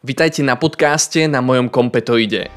Vitajte 0.00 0.40
na 0.40 0.56
podcaste 0.56 1.28
na 1.28 1.44
mojom 1.44 1.68
kompetoide. 1.68 2.48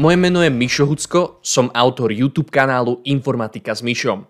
Moje 0.00 0.16
meno 0.16 0.40
je 0.40 0.48
Mišo 0.48 0.88
Hucko, 0.88 1.44
som 1.44 1.68
autor 1.76 2.16
YouTube 2.16 2.48
kanálu 2.48 3.04
Informatika 3.04 3.76
s 3.76 3.84
Mišom. 3.84 4.24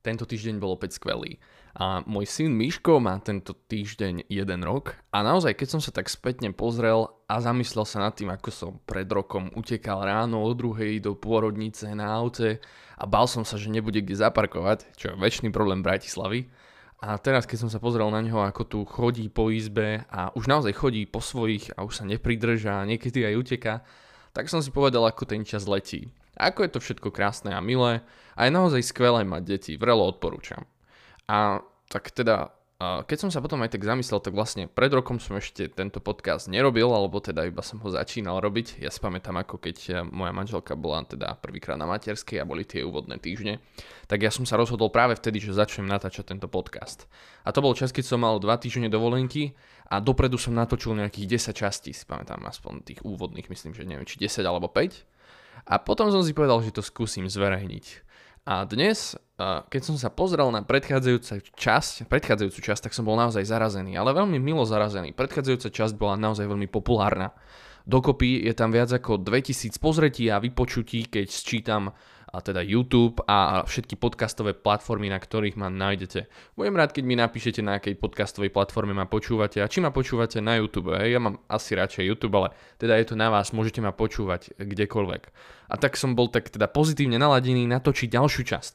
Tento 0.00 0.24
týždeň 0.24 0.56
bol 0.56 0.72
opäť 0.72 0.96
skvelý. 0.96 1.36
A 1.78 2.02
môj 2.10 2.26
syn 2.26 2.58
Miško 2.58 2.98
má 2.98 3.14
tento 3.22 3.54
týždeň 3.54 4.26
jeden 4.26 4.60
rok 4.66 4.98
a 5.14 5.22
naozaj 5.22 5.54
keď 5.54 5.78
som 5.78 5.80
sa 5.80 5.94
tak 5.94 6.10
spätne 6.10 6.50
pozrel 6.50 7.06
a 7.30 7.38
zamyslel 7.38 7.86
sa 7.86 8.02
nad 8.02 8.18
tým, 8.18 8.34
ako 8.34 8.50
som 8.50 8.72
pred 8.82 9.06
rokom 9.06 9.46
utekal 9.54 10.02
ráno 10.02 10.42
o 10.42 10.50
druhej 10.58 10.98
do 10.98 11.14
pôrodnice 11.14 11.86
na 11.94 12.10
aute 12.10 12.58
a 12.98 13.06
bal 13.06 13.30
som 13.30 13.46
sa, 13.46 13.54
že 13.54 13.70
nebude 13.70 14.02
kde 14.02 14.18
zaparkovať, 14.18 14.90
čo 14.98 15.14
je 15.14 15.22
väčší 15.22 15.54
problém 15.54 15.86
Bratislavy. 15.86 16.50
A 16.98 17.14
teraz, 17.14 17.46
keď 17.46 17.62
som 17.62 17.70
sa 17.70 17.78
pozrel 17.78 18.10
na 18.10 18.26
neho, 18.26 18.42
ako 18.42 18.62
tu 18.66 18.78
chodí 18.82 19.30
po 19.30 19.54
izbe 19.54 20.02
a 20.10 20.34
už 20.34 20.50
naozaj 20.50 20.74
chodí 20.74 21.06
po 21.06 21.22
svojich 21.22 21.70
a 21.78 21.86
už 21.86 22.02
sa 22.02 22.04
nepridrža 22.10 22.82
a 22.82 22.88
niekedy 22.90 23.22
aj 23.22 23.38
uteka, 23.38 23.74
tak 24.34 24.50
som 24.50 24.58
si 24.58 24.74
povedal, 24.74 25.06
ako 25.06 25.30
ten 25.30 25.46
čas 25.46 25.70
letí. 25.70 26.10
Ako 26.34 26.66
je 26.66 26.74
to 26.74 26.82
všetko 26.82 27.14
krásne 27.14 27.54
a 27.54 27.62
milé 27.62 28.02
a 28.34 28.40
je 28.46 28.50
naozaj 28.50 28.82
skvelé 28.82 29.22
mať 29.22 29.42
deti, 29.46 29.72
vrelo 29.78 30.02
odporúčam. 30.10 30.66
A 31.28 31.60
tak 31.92 32.08
teda, 32.12 32.52
keď 32.80 33.18
som 33.20 33.30
sa 33.32 33.44
potom 33.44 33.60
aj 33.60 33.76
tak 33.76 33.84
zamyslel, 33.84 34.16
tak 34.24 34.32
vlastne 34.32 34.64
pred 34.64 34.88
rokom 34.88 35.20
som 35.20 35.36
ešte 35.36 35.68
tento 35.68 36.00
podcast 36.00 36.48
nerobil, 36.48 36.88
alebo 36.88 37.20
teda 37.20 37.44
iba 37.44 37.60
som 37.60 37.76
ho 37.84 37.88
začínal 37.92 38.40
robiť. 38.40 38.80
Ja 38.80 38.88
si 38.88 38.96
pamätám, 38.96 39.36
ako 39.36 39.60
keď 39.60 39.76
e, 39.76 39.92
moja 40.08 40.32
manželka 40.32 40.72
bola 40.72 41.04
teda 41.04 41.36
prvýkrát 41.36 41.76
na 41.76 41.84
materskej 41.84 42.40
a 42.40 42.48
boli 42.48 42.64
tie 42.64 42.80
úvodné 42.80 43.20
týždne, 43.20 43.60
tak 44.08 44.24
ja 44.24 44.32
som 44.32 44.48
sa 44.48 44.56
rozhodol 44.56 44.88
práve 44.88 45.20
vtedy, 45.20 45.36
že 45.36 45.52
začnem 45.52 45.84
natáčať 45.84 46.32
tento 46.32 46.48
podcast. 46.48 47.04
A 47.44 47.52
to 47.52 47.60
bol 47.60 47.76
čas, 47.76 47.92
keď 47.92 48.04
som 48.08 48.24
mal 48.24 48.40
2 48.40 48.48
týždne 48.56 48.88
dovolenky 48.88 49.52
a 49.92 50.00
dopredu 50.00 50.40
som 50.40 50.56
natočil 50.56 50.96
nejakých 50.96 51.52
10 51.52 51.60
častí, 51.60 51.90
si 51.92 52.08
pamätám 52.08 52.40
aspoň 52.46 52.88
tých 52.88 53.00
úvodných, 53.04 53.52
myslím, 53.52 53.76
že 53.76 53.84
neviem, 53.84 54.08
či 54.08 54.16
10 54.16 54.40
alebo 54.48 54.70
5. 54.72 55.68
A 55.68 55.76
potom 55.76 56.08
som 56.08 56.24
si 56.24 56.32
povedal, 56.32 56.64
že 56.64 56.72
to 56.72 56.80
skúsim 56.80 57.28
zverejniť. 57.28 58.07
A 58.48 58.64
dnes, 58.64 59.12
keď 59.68 59.82
som 59.84 60.00
sa 60.00 60.08
pozrel 60.08 60.48
na 60.48 60.64
predchádzajúcu 60.64 61.52
časť, 61.52 62.08
predchádzajúcu 62.08 62.60
časť, 62.64 62.88
tak 62.88 62.96
som 62.96 63.04
bol 63.04 63.12
naozaj 63.12 63.44
zarazený, 63.44 64.00
ale 64.00 64.16
veľmi 64.16 64.40
milo 64.40 64.64
zarazený. 64.64 65.12
Predchádzajúca 65.12 65.68
časť 65.68 65.92
bola 66.00 66.16
naozaj 66.16 66.48
veľmi 66.48 66.64
populárna. 66.64 67.36
Dokopy 67.84 68.48
je 68.48 68.56
tam 68.56 68.72
viac 68.72 68.88
ako 68.88 69.20
2000 69.20 69.76
pozretí 69.76 70.32
a 70.32 70.40
vypočutí, 70.40 71.12
keď 71.12 71.28
sčítam 71.28 71.92
a 72.28 72.38
teda 72.44 72.60
YouTube 72.60 73.24
a 73.24 73.64
všetky 73.64 73.96
podcastové 73.96 74.52
platformy, 74.52 75.08
na 75.08 75.16
ktorých 75.16 75.56
ma 75.56 75.72
nájdete. 75.72 76.28
Budem 76.54 76.76
rád, 76.76 76.92
keď 76.92 77.04
mi 77.08 77.16
napíšete, 77.16 77.64
na 77.64 77.80
akej 77.80 77.96
podcastovej 77.96 78.52
platforme 78.52 78.92
ma 78.92 79.08
počúvate 79.08 79.64
a 79.64 79.70
či 79.70 79.80
ma 79.80 79.88
počúvate 79.88 80.44
na 80.44 80.60
YouTube. 80.60 80.92
Hej. 80.92 81.16
Ja 81.16 81.20
mám 81.24 81.40
asi 81.48 81.72
radšej 81.72 82.04
YouTube, 82.04 82.36
ale 82.36 82.52
teda 82.76 83.00
je 83.00 83.06
to 83.08 83.14
na 83.16 83.32
vás, 83.32 83.56
môžete 83.56 83.80
ma 83.80 83.96
počúvať 83.96 84.52
kdekoľvek. 84.60 85.22
A 85.72 85.74
tak 85.80 85.96
som 85.96 86.12
bol 86.12 86.28
tak 86.28 86.52
teda 86.52 86.68
pozitívne 86.68 87.16
naladený 87.16 87.64
natočiť 87.64 88.12
ďalšiu 88.12 88.42
časť. 88.44 88.74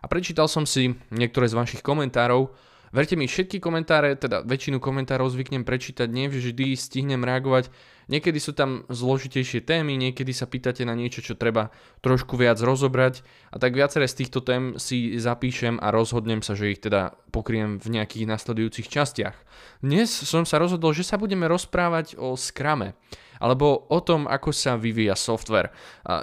A 0.00 0.08
prečítal 0.08 0.48
som 0.48 0.64
si 0.64 0.96
niektoré 1.12 1.52
z 1.52 1.56
vašich 1.56 1.84
komentárov, 1.84 2.66
Verte 2.94 3.18
mi, 3.18 3.26
všetky 3.26 3.58
komentáre, 3.58 4.14
teda 4.14 4.46
väčšinu 4.46 4.78
komentárov 4.78 5.26
zvyknem 5.28 5.66
prečítať, 5.66 6.06
nie 6.06 6.30
vždy 6.30 6.78
stihnem 6.78 7.26
reagovať. 7.26 7.68
Niekedy 8.06 8.38
sú 8.38 8.54
tam 8.54 8.86
zložitejšie 8.86 9.66
témy, 9.66 9.98
niekedy 9.98 10.30
sa 10.30 10.46
pýtate 10.46 10.86
na 10.86 10.94
niečo, 10.94 11.26
čo 11.26 11.34
treba 11.34 11.74
trošku 12.06 12.38
viac 12.38 12.54
rozobrať 12.62 13.26
a 13.50 13.58
tak 13.58 13.74
viaceré 13.74 14.06
z 14.06 14.22
týchto 14.22 14.46
tém 14.46 14.78
si 14.78 15.18
zapíšem 15.18 15.82
a 15.82 15.90
rozhodnem 15.90 16.38
sa, 16.38 16.54
že 16.54 16.70
ich 16.70 16.78
teda 16.78 17.18
pokriem 17.34 17.82
v 17.82 17.98
nejakých 17.98 18.30
nasledujúcich 18.30 18.86
častiach. 18.86 19.34
Dnes 19.82 20.06
som 20.06 20.46
sa 20.46 20.62
rozhodol, 20.62 20.94
že 20.94 21.02
sa 21.02 21.18
budeme 21.18 21.50
rozprávať 21.50 22.14
o 22.14 22.38
skrame 22.38 22.94
alebo 23.42 23.90
o 23.90 23.98
tom, 24.00 24.24
ako 24.30 24.54
sa 24.54 24.78
vyvíja 24.78 25.18
software. 25.18 25.74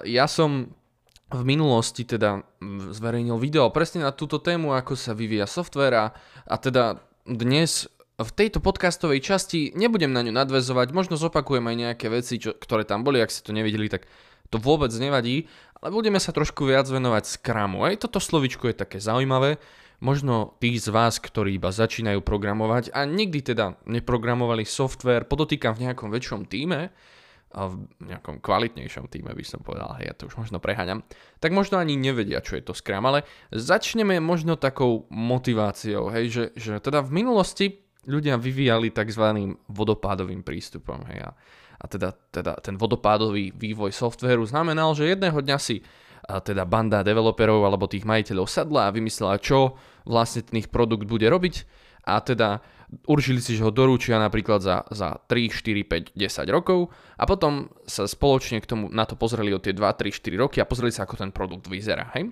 Ja 0.07 0.25
som 0.25 0.71
v 1.33 1.41
minulosti 1.43 2.05
teda 2.05 2.45
zverejnil 2.93 3.35
video 3.41 3.73
presne 3.73 4.05
na 4.05 4.13
túto 4.13 4.37
tému, 4.37 4.71
ako 4.71 4.93
sa 4.93 5.17
vyvíja 5.17 5.49
software 5.49 5.95
a, 5.97 6.05
a 6.45 6.55
teda 6.61 7.01
dnes 7.23 7.87
v 8.13 8.29
tejto 8.29 8.61
podcastovej 8.61 9.25
časti 9.25 9.73
nebudem 9.73 10.13
na 10.13 10.21
ňu 10.21 10.29
nadvezovať, 10.29 10.93
možno 10.93 11.17
zopakujem 11.17 11.65
aj 11.65 11.75
nejaké 11.77 12.07
veci, 12.13 12.37
čo, 12.37 12.53
ktoré 12.53 12.85
tam 12.85 13.01
boli, 13.01 13.17
ak 13.17 13.33
ste 13.33 13.41
to 13.41 13.57
nevideli, 13.57 13.89
tak 13.89 14.05
to 14.53 14.61
vôbec 14.61 14.93
nevadí, 14.93 15.49
ale 15.81 15.89
budeme 15.89 16.21
sa 16.21 16.29
trošku 16.29 16.69
viac 16.69 16.85
venovať 16.85 17.25
Scrumu. 17.25 17.89
Aj 17.89 17.97
toto 17.97 18.21
slovičko 18.21 18.69
je 18.69 18.77
také 18.77 19.01
zaujímavé, 19.01 19.57
možno 19.97 20.53
tí 20.61 20.77
z 20.77 20.93
vás, 20.93 21.17
ktorí 21.17 21.57
iba 21.57 21.73
začínajú 21.73 22.21
programovať 22.21 22.93
a 22.93 23.09
nikdy 23.09 23.39
teda 23.41 23.81
neprogramovali 23.89 24.61
software, 24.61 25.25
podotýkam 25.25 25.73
v 25.73 25.89
nejakom 25.89 26.13
väčšom 26.13 26.45
týme, 26.45 26.93
v 27.53 27.85
nejakom 28.01 28.41
kvalitnejšom 28.41 29.13
týme 29.13 29.29
by 29.29 29.45
som 29.45 29.61
povedal, 29.61 29.93
hej, 30.01 30.09
ja 30.09 30.13
to 30.17 30.25
už 30.25 30.41
možno 30.41 30.57
preháňam, 30.57 31.05
tak 31.37 31.53
možno 31.53 31.77
ani 31.77 31.93
nevedia, 31.93 32.41
čo 32.41 32.57
je 32.57 32.65
to 32.65 32.73
Scrum, 32.73 33.05
ale 33.05 33.29
začneme 33.53 34.17
možno 34.17 34.57
takou 34.57 35.05
motiváciou, 35.13 36.09
hej, 36.09 36.25
že, 36.33 36.43
že 36.57 36.81
teda 36.81 37.05
v 37.05 37.13
minulosti 37.13 37.82
ľudia 38.07 38.35
vyvíjali 38.35 38.91
tzv. 38.91 39.55
vodopádovým 39.67 40.43
prístupom, 40.43 41.03
hej, 41.11 41.23
a, 41.23 41.31
a 41.79 41.85
teda, 41.87 42.09
teda 42.31 42.53
ten 42.59 42.75
vodopádový 42.75 43.55
vývoj 43.55 43.91
softvéru 43.91 44.43
znamenal, 44.47 44.95
že 44.95 45.11
jedného 45.11 45.39
dňa 45.39 45.57
si 45.59 45.83
a 46.23 46.39
teda 46.39 46.63
banda 46.63 47.03
developerov 47.03 47.67
alebo 47.67 47.91
tých 47.91 48.07
majiteľov 48.07 48.47
sadla 48.47 48.87
a 48.87 48.95
vymyslela, 48.95 49.43
čo 49.43 49.75
vlastne 50.07 50.43
ten 50.47 50.63
ich 50.63 50.71
produkt 50.71 51.03
bude 51.03 51.27
robiť 51.27 51.67
a 52.07 52.19
teda 52.23 52.63
určili 53.07 53.41
si, 53.41 53.57
že 53.57 53.65
ho 53.65 53.73
doručia 53.73 54.19
napríklad 54.19 54.59
za, 54.61 54.85
za 54.91 55.17
3, 55.27 55.51
4, 55.51 56.13
5, 56.13 56.15
10 56.15 56.55
rokov 56.55 56.91
a 57.17 57.23
potom 57.27 57.71
sa 57.83 58.05
spoločne 58.05 58.61
k 58.61 58.69
tomu 58.69 58.87
na 58.91 59.03
to 59.07 59.17
pozreli 59.17 59.51
o 59.51 59.59
tie 59.59 59.75
2, 59.75 59.83
3, 59.83 60.11
4 60.11 60.43
roky 60.43 60.57
a 60.61 60.69
pozreli 60.69 60.93
sa, 60.93 61.03
ako 61.03 61.19
ten 61.19 61.31
produkt 61.33 61.67
vyzerá. 61.67 62.11
Hej? 62.15 62.31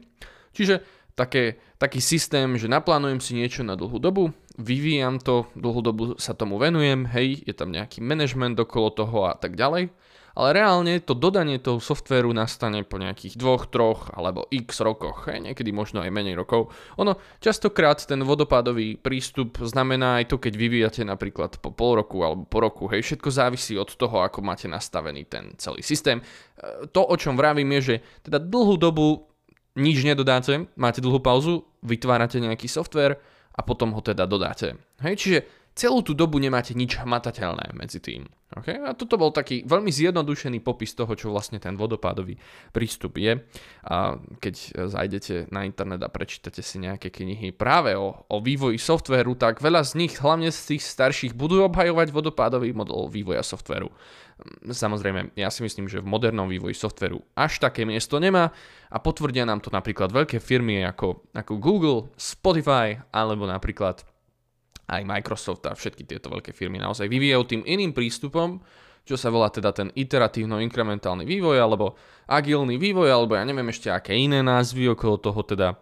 Čiže 0.52 1.01
také, 1.16 1.60
taký 1.78 2.00
systém, 2.02 2.58
že 2.58 2.72
naplánujem 2.72 3.20
si 3.20 3.36
niečo 3.38 3.62
na 3.62 3.80
dlhú 3.80 3.98
dobu, 3.98 4.32
vyvíjam 4.58 5.18
to, 5.20 5.48
dlhú 5.56 5.82
dobu 5.82 6.04
sa 6.20 6.36
tomu 6.36 6.60
venujem, 6.60 7.08
hej, 7.12 7.44
je 7.46 7.54
tam 7.56 7.72
nejaký 7.72 8.04
management 8.04 8.60
okolo 8.60 8.90
toho 8.92 9.18
a 9.30 9.36
tak 9.36 9.56
ďalej 9.56 9.92
ale 10.36 10.56
reálne 10.56 11.04
to 11.04 11.12
dodanie 11.12 11.60
toho 11.60 11.84
softvéru 11.84 12.32
nastane 12.32 12.84
po 12.88 12.96
nejakých 12.96 13.36
dvoch, 13.36 13.68
troch 13.68 14.12
alebo 14.16 14.48
x 14.52 14.80
rokoch, 14.80 15.28
hej, 15.28 15.44
niekedy 15.44 15.76
možno 15.76 16.04
aj 16.04 16.12
menej 16.12 16.36
rokov. 16.40 16.72
Ono, 17.00 17.20
častokrát 17.44 18.00
ten 18.04 18.24
vodopádový 18.24 18.96
prístup 19.00 19.60
znamená 19.60 20.24
aj 20.24 20.32
to, 20.32 20.36
keď 20.40 20.54
vyvíjate 20.56 21.02
napríklad 21.04 21.60
po 21.60 21.76
pol 21.76 22.00
roku 22.00 22.24
alebo 22.24 22.48
po 22.48 22.64
roku, 22.64 22.84
hej, 22.92 23.04
všetko 23.04 23.30
závisí 23.32 23.76
od 23.76 23.92
toho, 23.92 24.24
ako 24.24 24.40
máte 24.44 24.72
nastavený 24.72 25.28
ten 25.28 25.56
celý 25.60 25.84
systém. 25.84 26.24
E, 26.24 26.88
to, 26.92 27.04
o 27.04 27.16
čom 27.20 27.36
vravím, 27.36 27.76
je, 27.80 27.82
že 27.82 27.96
teda 28.24 28.40
dlhú 28.40 28.80
dobu 28.80 29.31
nič 29.78 30.04
nedodáte, 30.04 30.68
máte 30.76 31.00
dlhú 31.00 31.24
pauzu, 31.24 31.64
vytvárate 31.86 32.42
nejaký 32.44 32.68
software 32.68 33.20
a 33.52 33.62
potom 33.64 33.92
ho 33.96 34.02
teda 34.04 34.28
dodáte. 34.28 34.80
Hej, 35.04 35.16
čiže 35.20 35.40
celú 35.72 36.04
tú 36.04 36.12
dobu 36.12 36.38
nemáte 36.38 36.76
nič 36.76 37.00
hmatateľné 37.00 37.72
medzi 37.76 38.04
tým. 38.04 38.28
Okay? 38.52 38.76
A 38.84 38.92
toto 38.92 39.16
bol 39.16 39.32
taký 39.32 39.64
veľmi 39.64 39.88
zjednodušený 39.88 40.60
popis 40.60 40.92
toho, 40.92 41.16
čo 41.16 41.32
vlastne 41.32 41.64
ten 41.64 41.80
vodopádový 41.80 42.36
prístup 42.76 43.16
je. 43.16 43.40
A 43.88 44.20
keď 44.44 44.56
zajdete 44.92 45.48
na 45.56 45.64
internet 45.64 46.04
a 46.04 46.12
prečítate 46.12 46.60
si 46.60 46.76
nejaké 46.84 47.08
knihy 47.08 47.56
práve 47.56 47.96
o, 47.96 48.28
o 48.28 48.38
vývoji 48.44 48.76
softvéru, 48.76 49.40
tak 49.40 49.64
veľa 49.64 49.88
z 49.88 50.04
nich, 50.04 50.20
hlavne 50.20 50.52
z 50.52 50.76
tých 50.76 50.84
starších, 50.84 51.34
budú 51.34 51.64
obhajovať 51.64 52.12
vodopádový 52.12 52.76
model 52.76 53.08
vývoja 53.08 53.40
softvéru. 53.40 53.88
Samozrejme, 54.68 55.38
ja 55.38 55.54
si 55.54 55.62
myslím, 55.62 55.86
že 55.86 56.02
v 56.02 56.12
modernom 56.12 56.50
vývoji 56.50 56.74
softvéru 56.74 57.22
až 57.38 57.62
také 57.62 57.86
miesto 57.86 58.18
nemá 58.18 58.50
a 58.90 58.98
potvrdia 58.98 59.46
nám 59.46 59.62
to 59.62 59.70
napríklad 59.70 60.10
veľké 60.10 60.42
firmy 60.42 60.82
ako, 60.82 61.30
ako 61.32 61.54
Google, 61.62 62.00
Spotify 62.18 63.00
alebo 63.14 63.46
napríklad 63.46 64.02
aj 64.92 65.08
Microsoft 65.08 65.64
a 65.66 65.72
všetky 65.72 66.04
tieto 66.04 66.28
veľké 66.28 66.52
firmy 66.52 66.76
naozaj 66.78 67.08
vyvíjajú 67.08 67.44
tým 67.48 67.62
iným 67.64 67.96
prístupom, 67.96 68.60
čo 69.08 69.16
sa 69.16 69.32
volá 69.32 69.48
teda 69.50 69.72
ten 69.72 69.90
iteratívno-inkrementálny 69.96 71.24
vývoj, 71.24 71.58
alebo 71.58 71.96
agilný 72.28 72.76
vývoj, 72.76 73.10
alebo 73.10 73.34
ja 73.40 73.48
neviem 73.48 73.72
ešte 73.72 73.90
aké 73.90 74.14
iné 74.14 74.44
názvy 74.44 74.92
okolo 74.94 75.18
toho 75.18 75.42
teda 75.48 75.80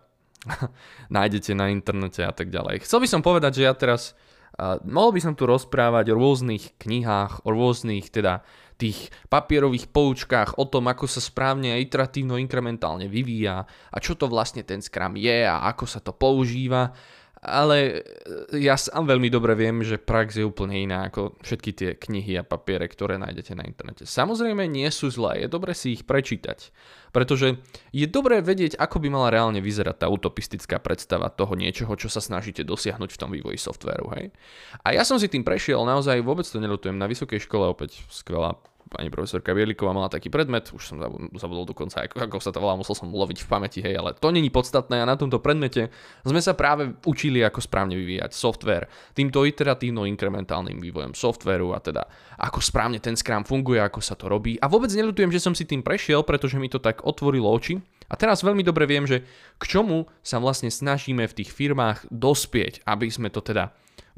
nájdete 1.18 1.52
na 1.58 1.68
internete 1.74 2.24
a 2.24 2.32
tak 2.32 2.54
ďalej. 2.54 2.86
Chcel 2.88 3.04
by 3.04 3.08
som 3.10 3.22
povedať, 3.26 3.60
že 3.60 3.68
ja 3.68 3.74
teraz 3.76 4.16
uh, 4.56 4.80
mohol 4.88 5.18
by 5.18 5.22
som 5.26 5.34
tu 5.36 5.50
rozprávať 5.50 6.14
o 6.14 6.20
rôznych 6.20 6.80
knihách, 6.80 7.44
o 7.44 7.50
rôznych 7.52 8.08
teda 8.08 8.46
tých 8.80 9.12
papierových 9.28 9.92
poučkách 9.92 10.56
o 10.56 10.64
tom, 10.64 10.88
ako 10.88 11.04
sa 11.04 11.20
správne 11.20 11.76
iteratívno-inkrementálne 11.84 13.12
vyvíja 13.12 13.68
a 13.68 13.98
čo 14.00 14.16
to 14.16 14.32
vlastne 14.32 14.64
ten 14.64 14.80
Scrum 14.80 15.20
je 15.20 15.44
a 15.44 15.68
ako 15.68 15.84
sa 15.84 16.00
to 16.00 16.16
používa 16.16 16.96
ale 17.40 18.04
ja 18.52 18.76
sám 18.76 19.08
veľmi 19.08 19.32
dobre 19.32 19.56
viem, 19.56 19.80
že 19.80 19.96
prax 19.96 20.36
je 20.36 20.44
úplne 20.44 20.76
iná 20.76 21.08
ako 21.08 21.40
všetky 21.40 21.72
tie 21.72 21.90
knihy 21.96 22.36
a 22.36 22.44
papiere, 22.44 22.84
ktoré 22.92 23.16
nájdete 23.16 23.56
na 23.56 23.64
internete. 23.64 24.04
Samozrejme 24.04 24.68
nie 24.68 24.88
sú 24.92 25.08
zlé, 25.08 25.44
je 25.44 25.48
dobre 25.48 25.72
si 25.72 25.96
ich 25.96 26.04
prečítať, 26.04 26.76
pretože 27.16 27.64
je 27.96 28.06
dobré 28.12 28.44
vedieť, 28.44 28.76
ako 28.76 29.00
by 29.00 29.08
mala 29.08 29.32
reálne 29.32 29.64
vyzerať 29.64 30.04
tá 30.04 30.08
utopistická 30.12 30.84
predstava 30.84 31.32
toho 31.32 31.56
niečoho, 31.56 31.96
čo 31.96 32.12
sa 32.12 32.20
snažíte 32.20 32.68
dosiahnuť 32.68 33.10
v 33.16 33.20
tom 33.20 33.32
vývoji 33.32 33.56
softvéru. 33.56 34.12
Hej? 34.20 34.36
A 34.84 35.00
ja 35.00 35.08
som 35.08 35.16
si 35.16 35.32
tým 35.32 35.48
prešiel, 35.48 35.80
naozaj 35.88 36.20
vôbec 36.20 36.44
to 36.44 36.60
nelutujem, 36.60 37.00
na 37.00 37.08
vysokej 37.08 37.40
škole 37.40 37.72
opäť 37.72 38.04
skvelá 38.12 38.60
pani 38.90 39.14
profesorka 39.14 39.54
Bieliková 39.54 39.94
mala 39.94 40.10
taký 40.10 40.34
predmet, 40.34 40.74
už 40.74 40.82
som 40.82 40.98
zabudol 41.38 41.70
dokonca, 41.70 42.10
ako, 42.10 42.26
ako 42.26 42.38
sa 42.42 42.50
to 42.50 42.58
volá, 42.58 42.74
musel 42.74 42.98
som 42.98 43.14
loviť 43.14 43.46
v 43.46 43.48
pamäti, 43.48 43.80
hej, 43.86 44.02
ale 44.02 44.18
to 44.18 44.34
není 44.34 44.50
podstatné 44.50 45.00
a 45.00 45.06
na 45.06 45.14
tomto 45.14 45.38
predmete 45.38 45.94
sme 46.26 46.42
sa 46.42 46.58
práve 46.58 46.98
učili, 47.06 47.46
ako 47.46 47.62
správne 47.62 47.94
vyvíjať 47.94 48.34
software 48.34 48.90
týmto 49.14 49.46
iteratívno-inkrementálnym 49.46 50.82
vývojom 50.82 51.14
softvéru 51.14 51.78
a 51.78 51.80
teda 51.80 52.10
ako 52.42 52.60
správne 52.60 52.98
ten 52.98 53.14
Scrum 53.14 53.46
funguje, 53.46 53.78
ako 53.78 54.02
sa 54.02 54.18
to 54.18 54.26
robí. 54.26 54.58
A 54.58 54.66
vôbec 54.66 54.90
neľutujem, 54.90 55.30
že 55.30 55.44
som 55.44 55.54
si 55.54 55.70
tým 55.70 55.86
prešiel, 55.86 56.26
pretože 56.26 56.58
mi 56.58 56.68
to 56.68 56.82
tak 56.82 57.06
otvorilo 57.06 57.48
oči. 57.54 57.78
A 58.10 58.18
teraz 58.18 58.42
veľmi 58.42 58.66
dobre 58.66 58.90
viem, 58.90 59.06
že 59.06 59.22
k 59.62 59.64
čomu 59.70 60.10
sa 60.26 60.42
vlastne 60.42 60.74
snažíme 60.74 61.30
v 61.30 61.38
tých 61.38 61.54
firmách 61.54 62.10
dospieť, 62.10 62.82
aby 62.90 63.06
sme 63.06 63.30
to 63.30 63.46
teda 63.46 63.70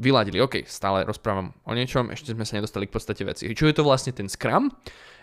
vyladili. 0.02 0.42
OK, 0.42 0.66
stále 0.66 1.06
rozprávam 1.06 1.54
o 1.62 1.72
niečom, 1.78 2.10
ešte 2.10 2.34
sme 2.34 2.42
sa 2.42 2.58
nedostali 2.58 2.90
k 2.90 2.94
podstate 2.98 3.22
veci. 3.22 3.46
Čo 3.54 3.70
je 3.70 3.76
to 3.78 3.86
vlastne 3.86 4.12
ten 4.12 4.26
Scrum? 4.26 4.74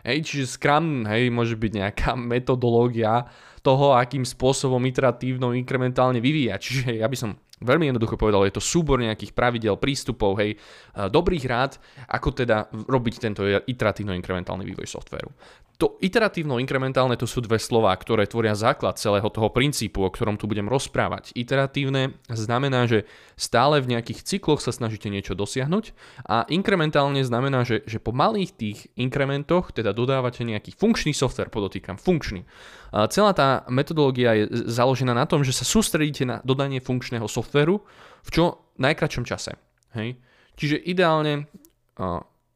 Hej, 0.07 0.31
čiže 0.31 0.55
Scrum, 0.55 1.03
hej, 1.11 1.35
môže 1.35 1.59
byť 1.59 1.73
nejaká 1.75 2.11
metodológia 2.39 3.27
toho, 3.67 3.99
akým 3.99 4.23
spôsobom 4.23 4.81
iteratívno, 4.87 5.51
inkrementálne 5.53 6.23
vyvíjať. 6.23 6.61
Čiže 6.63 7.03
ja 7.03 7.11
by 7.11 7.17
som 7.19 7.35
veľmi 7.61 7.91
jednoducho 7.91 8.19
povedal, 8.19 8.47
je 8.47 8.55
to 8.55 8.63
súbor 8.63 8.99
nejakých 9.03 9.35
pravidel, 9.35 9.79
prístupov, 9.79 10.39
hej, 10.39 10.59
dobrých 10.95 11.45
rád, 11.47 11.79
ako 12.11 12.35
teda 12.35 12.71
robiť 12.71 13.15
tento 13.19 13.43
iteratívno 13.47 14.15
inkrementálny 14.15 14.65
vývoj 14.67 14.87
softvéru. 14.87 15.31
To 15.79 15.95
iteratívno-inkrementálne 16.03 17.15
to 17.15 17.23
sú 17.23 17.39
dve 17.39 17.55
slova, 17.63 17.95
ktoré 17.95 18.27
tvoria 18.27 18.51
základ 18.59 18.99
celého 18.99 19.31
toho 19.31 19.47
princípu, 19.55 20.03
o 20.03 20.11
ktorom 20.11 20.35
tu 20.35 20.51
budem 20.51 20.67
rozprávať. 20.67 21.31
Iteratívne 21.39 22.19
znamená, 22.27 22.91
že 22.91 23.07
stále 23.39 23.79
v 23.79 23.95
nejakých 23.95 24.27
cykloch 24.27 24.59
sa 24.59 24.75
snažíte 24.75 25.07
niečo 25.07 25.39
dosiahnuť 25.39 25.95
a 26.27 26.51
inkrementálne 26.51 27.23
znamená, 27.23 27.63
že, 27.63 27.87
že 27.87 28.03
po 28.03 28.11
malých 28.11 28.51
tých 28.59 28.79
inkrementoch 28.99 29.71
teda 29.71 29.95
dodávate 29.95 30.43
nejaký 30.43 30.75
funkčný 30.75 31.15
software, 31.15 31.47
podotýkam 31.47 31.95
funkčný. 31.95 32.43
Celá 32.89 33.37
tá 33.37 33.69
metodológia 33.69 34.33
je 34.33 34.49
založená 34.73 35.13
na 35.13 35.29
tom, 35.29 35.45
že 35.45 35.53
sa 35.53 35.69
sústredíte 35.69 36.25
na 36.25 36.41
dodanie 36.41 36.81
funkčného 36.81 37.29
softveru 37.29 37.85
v 38.25 38.29
čo 38.33 38.73
najkračšom 38.81 39.25
čase. 39.29 39.53
Hej? 39.93 40.17
Čiže 40.57 40.81
ideálne 40.89 41.53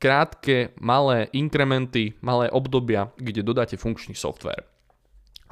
krátke, 0.00 0.72
malé 0.80 1.28
inkrementy, 1.36 2.16
malé 2.24 2.48
obdobia, 2.48 3.12
kde 3.20 3.44
dodáte 3.44 3.76
funkčný 3.76 4.16
software. 4.16 4.71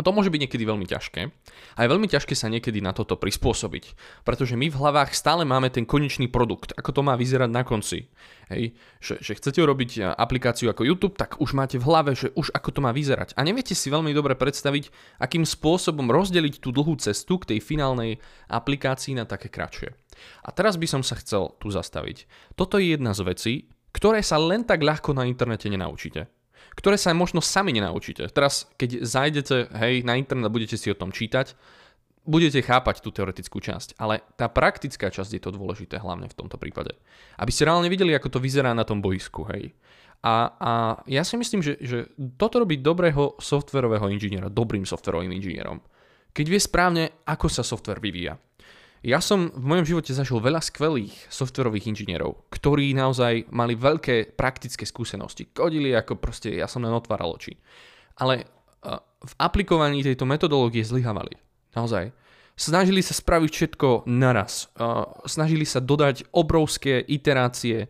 A 0.00 0.06
to 0.06 0.16
môže 0.16 0.32
byť 0.32 0.48
niekedy 0.48 0.64
veľmi 0.64 0.88
ťažké. 0.88 1.28
A 1.76 1.78
je 1.84 1.92
veľmi 1.92 2.08
ťažké 2.08 2.32
sa 2.32 2.48
niekedy 2.48 2.80
na 2.80 2.96
toto 2.96 3.20
prispôsobiť. 3.20 3.92
Pretože 4.24 4.56
my 4.56 4.72
v 4.72 4.78
hlavách 4.80 5.12
stále 5.12 5.44
máme 5.44 5.68
ten 5.68 5.84
konečný 5.84 6.24
produkt, 6.24 6.72
ako 6.72 6.96
to 6.96 7.00
má 7.04 7.20
vyzerať 7.20 7.52
na 7.52 7.60
konci. 7.60 8.08
Hej, 8.48 8.72
že, 9.04 9.20
že 9.20 9.36
chcete 9.36 9.60
urobiť 9.60 10.16
aplikáciu 10.16 10.72
ako 10.72 10.88
YouTube, 10.88 11.20
tak 11.20 11.36
už 11.36 11.52
máte 11.52 11.76
v 11.76 11.84
hlave, 11.84 12.16
že 12.16 12.32
už 12.32 12.48
ako 12.56 12.72
to 12.72 12.80
má 12.80 12.96
vyzerať. 12.96 13.36
A 13.36 13.44
neviete 13.44 13.76
si 13.76 13.92
veľmi 13.92 14.16
dobre 14.16 14.32
predstaviť, 14.40 14.88
akým 15.20 15.44
spôsobom 15.44 16.08
rozdeliť 16.08 16.64
tú 16.64 16.72
dlhú 16.72 16.96
cestu 16.96 17.36
k 17.36 17.52
tej 17.52 17.58
finálnej 17.60 18.24
aplikácii 18.48 19.20
na 19.20 19.28
také 19.28 19.52
kratšie. 19.52 19.92
A 20.40 20.48
teraz 20.48 20.80
by 20.80 20.88
som 20.88 21.04
sa 21.04 21.20
chcel 21.20 21.52
tu 21.60 21.68
zastaviť. 21.68 22.24
Toto 22.56 22.80
je 22.80 22.96
jedna 22.96 23.12
z 23.12 23.20
vecí, 23.28 23.54
ktoré 23.92 24.24
sa 24.24 24.40
len 24.40 24.64
tak 24.64 24.80
ľahko 24.80 25.12
na 25.12 25.28
internete 25.28 25.68
nenaučíte. 25.68 26.39
Ktoré 26.80 26.96
sa 26.96 27.12
možno 27.12 27.44
sami 27.44 27.76
nenaučíte. 27.76 28.24
Teraz, 28.32 28.64
keď 28.80 29.04
zajdete 29.04 29.68
hej, 29.76 30.00
na 30.00 30.16
internet 30.16 30.48
a 30.48 30.54
budete 30.54 30.80
si 30.80 30.88
o 30.88 30.96
tom 30.96 31.12
čítať, 31.12 31.52
budete 32.24 32.64
chápať 32.64 33.04
tú 33.04 33.12
teoretickú 33.12 33.60
časť, 33.60 34.00
ale 34.00 34.24
tá 34.40 34.48
praktická 34.48 35.12
časť 35.12 35.36
je 35.36 35.42
to 35.44 35.52
dôležité 35.52 36.00
hlavne 36.00 36.32
v 36.32 36.36
tomto 36.36 36.56
prípade. 36.56 36.96
Aby 37.36 37.52
ste 37.52 37.68
reálne 37.68 37.92
videli, 37.92 38.16
ako 38.16 38.32
to 38.32 38.40
vyzerá 38.40 38.72
na 38.72 38.88
tom 38.88 39.04
boisku, 39.04 39.44
hej. 39.52 39.76
A, 40.20 40.52
a 40.60 40.70
ja 41.08 41.24
si 41.24 41.36
myslím, 41.40 41.64
že, 41.64 41.80
že 41.80 42.12
toto 42.36 42.60
robí 42.60 42.76
dobrého 42.80 43.40
softverového 43.40 44.12
inžiniera, 44.12 44.52
dobrým 44.52 44.84
softverovým 44.84 45.32
inžinierom. 45.32 45.80
Keď 46.36 46.46
vie 46.48 46.60
správne, 46.60 47.04
ako 47.24 47.48
sa 47.48 47.64
software 47.64 48.04
vyvíja. 48.04 48.36
Ja 49.00 49.24
som 49.24 49.48
v 49.48 49.64
mojom 49.64 49.88
živote 49.88 50.12
zažil 50.12 50.44
veľa 50.44 50.60
skvelých 50.60 51.32
softverových 51.32 51.88
inžinierov, 51.88 52.44
ktorí 52.52 52.92
naozaj 52.92 53.48
mali 53.48 53.72
veľké 53.72 54.36
praktické 54.36 54.84
skúsenosti. 54.84 55.48
Kodili 55.48 55.96
ako 55.96 56.20
proste, 56.20 56.52
ja 56.52 56.68
som 56.68 56.84
len 56.84 56.92
otváral 56.92 57.32
oči. 57.32 57.56
Ale 58.20 58.44
v 59.24 59.34
aplikovaní 59.40 60.04
tejto 60.04 60.28
metodológie 60.28 60.84
zlyhávali. 60.84 61.40
Naozaj. 61.72 62.12
Snažili 62.60 63.00
sa 63.00 63.16
spraviť 63.16 63.48
všetko 63.48 64.04
naraz. 64.04 64.68
Snažili 65.24 65.64
sa 65.64 65.80
dodať 65.80 66.28
obrovské 66.36 67.00
iterácie, 67.00 67.88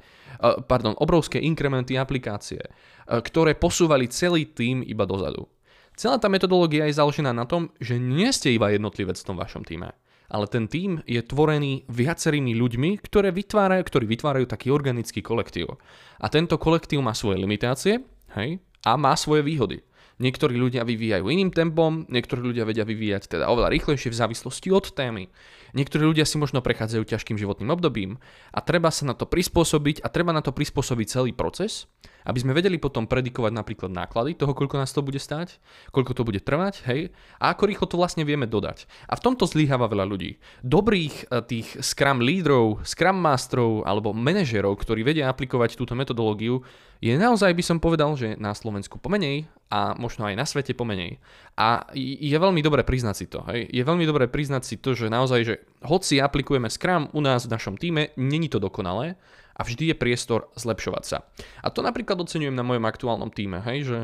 pardon, 0.70 0.94
obrovské 0.94 1.42
inkrementy 1.42 1.98
aplikácie, 1.98 2.70
ktoré 3.10 3.58
posúvali 3.58 4.06
celý 4.06 4.46
tým 4.46 4.86
iba 4.86 5.02
dozadu. 5.10 5.50
Celá 5.98 6.22
tá 6.22 6.30
metodológia 6.30 6.86
je 6.86 6.94
založená 6.94 7.34
na 7.34 7.50
tom, 7.50 7.74
že 7.82 7.98
nie 7.98 8.30
ste 8.30 8.54
iba 8.54 8.70
jednotlivec 8.70 9.18
v 9.18 9.26
tom 9.26 9.34
vašom 9.34 9.66
týme 9.66 9.90
ale 10.30 10.46
ten 10.46 10.70
tím 10.70 11.02
je 11.04 11.18
tvorený 11.20 11.84
viacerými 11.90 12.54
ľuďmi, 12.54 13.02
ktoré 13.02 13.34
vytvárajú, 13.34 13.82
ktorí 13.82 14.06
vytvárajú 14.06 14.46
taký 14.46 14.70
organický 14.70 15.20
kolektív. 15.20 15.76
A 16.22 16.26
tento 16.30 16.54
kolektív 16.56 17.02
má 17.02 17.12
svoje 17.12 17.42
limitácie 17.42 18.06
hej, 18.38 18.62
a 18.86 18.94
má 18.94 19.18
svoje 19.18 19.42
výhody. 19.42 19.82
Niektorí 20.20 20.52
ľudia 20.60 20.84
vyvíjajú 20.84 21.32
iným 21.32 21.48
tempom, 21.48 22.04
niektorí 22.12 22.52
ľudia 22.52 22.68
vedia 22.68 22.84
vyvíjať 22.84 23.40
teda 23.40 23.48
oveľa 23.48 23.72
rýchlejšie 23.72 24.12
v 24.12 24.20
závislosti 24.20 24.68
od 24.68 24.92
témy. 24.92 25.32
Niektorí 25.72 26.04
ľudia 26.04 26.28
si 26.28 26.36
možno 26.36 26.60
prechádzajú 26.60 27.08
ťažkým 27.08 27.40
životným 27.40 27.72
obdobím 27.72 28.20
a 28.52 28.60
treba 28.60 28.92
sa 28.92 29.08
na 29.08 29.16
to 29.16 29.24
prispôsobiť 29.24 30.04
a 30.04 30.12
treba 30.12 30.36
na 30.36 30.44
to 30.44 30.52
prispôsobiť 30.52 31.06
celý 31.08 31.32
proces 31.32 31.88
aby 32.24 32.38
sme 32.40 32.56
vedeli 32.56 32.76
potom 32.76 33.08
predikovať 33.08 33.52
napríklad 33.54 33.90
náklady 33.92 34.36
toho, 34.36 34.52
koľko 34.52 34.76
nás 34.80 34.92
to 34.92 35.00
bude 35.04 35.18
stáť, 35.18 35.56
koľko 35.94 36.12
to 36.16 36.22
bude 36.26 36.40
trvať, 36.44 36.84
hej, 36.88 37.00
a 37.40 37.52
ako 37.52 37.68
rýchlo 37.68 37.86
to 37.88 38.00
vlastne 38.00 38.24
vieme 38.24 38.44
dodať. 38.44 38.84
A 39.08 39.16
v 39.16 39.24
tomto 39.24 39.48
zlíhava 39.48 39.88
veľa 39.88 40.06
ľudí. 40.08 40.40
Dobrých 40.64 41.14
eh, 41.28 41.44
tých 41.44 41.80
Scrum 41.80 42.20
lídrov, 42.20 42.84
Scrum 42.84 43.16
Masterov 43.16 43.84
alebo 43.88 44.12
manažerov, 44.12 44.76
ktorí 44.80 45.04
vedia 45.04 45.32
aplikovať 45.32 45.76
túto 45.76 45.96
metodológiu, 45.96 46.60
je 47.00 47.16
naozaj 47.16 47.56
by 47.56 47.64
som 47.64 47.80
povedal, 47.80 48.12
že 48.12 48.36
na 48.36 48.52
Slovensku 48.52 49.00
pomenej 49.00 49.48
a 49.72 49.96
možno 49.96 50.28
aj 50.28 50.36
na 50.36 50.44
svete 50.44 50.76
pomenej. 50.76 51.16
A 51.56 51.88
je 51.96 52.36
veľmi 52.36 52.60
dobré 52.60 52.84
priznať 52.84 53.14
si 53.16 53.26
to. 53.32 53.40
Hej? 53.48 53.72
Je 53.72 53.80
veľmi 53.80 54.04
dobré 54.04 54.28
priznať 54.28 54.62
si 54.68 54.76
to, 54.76 54.92
že 54.92 55.08
naozaj, 55.08 55.40
že 55.48 55.54
hoci 55.80 56.20
aplikujeme 56.20 56.68
Scrum 56.68 57.08
u 57.16 57.20
nás 57.24 57.48
v 57.48 57.56
našom 57.56 57.80
týme, 57.80 58.12
není 58.20 58.52
to 58.52 58.60
dokonalé, 58.60 59.16
a 59.60 59.62
vždy 59.62 59.92
je 59.92 60.00
priestor 60.00 60.48
zlepšovať 60.56 61.04
sa. 61.04 61.28
A 61.60 61.68
to 61.68 61.84
napríklad 61.84 62.16
oceňujem 62.16 62.56
na 62.56 62.64
mojom 62.64 62.88
aktuálnom 62.88 63.28
týme, 63.28 63.60
hej, 63.68 63.84
že, 63.84 63.98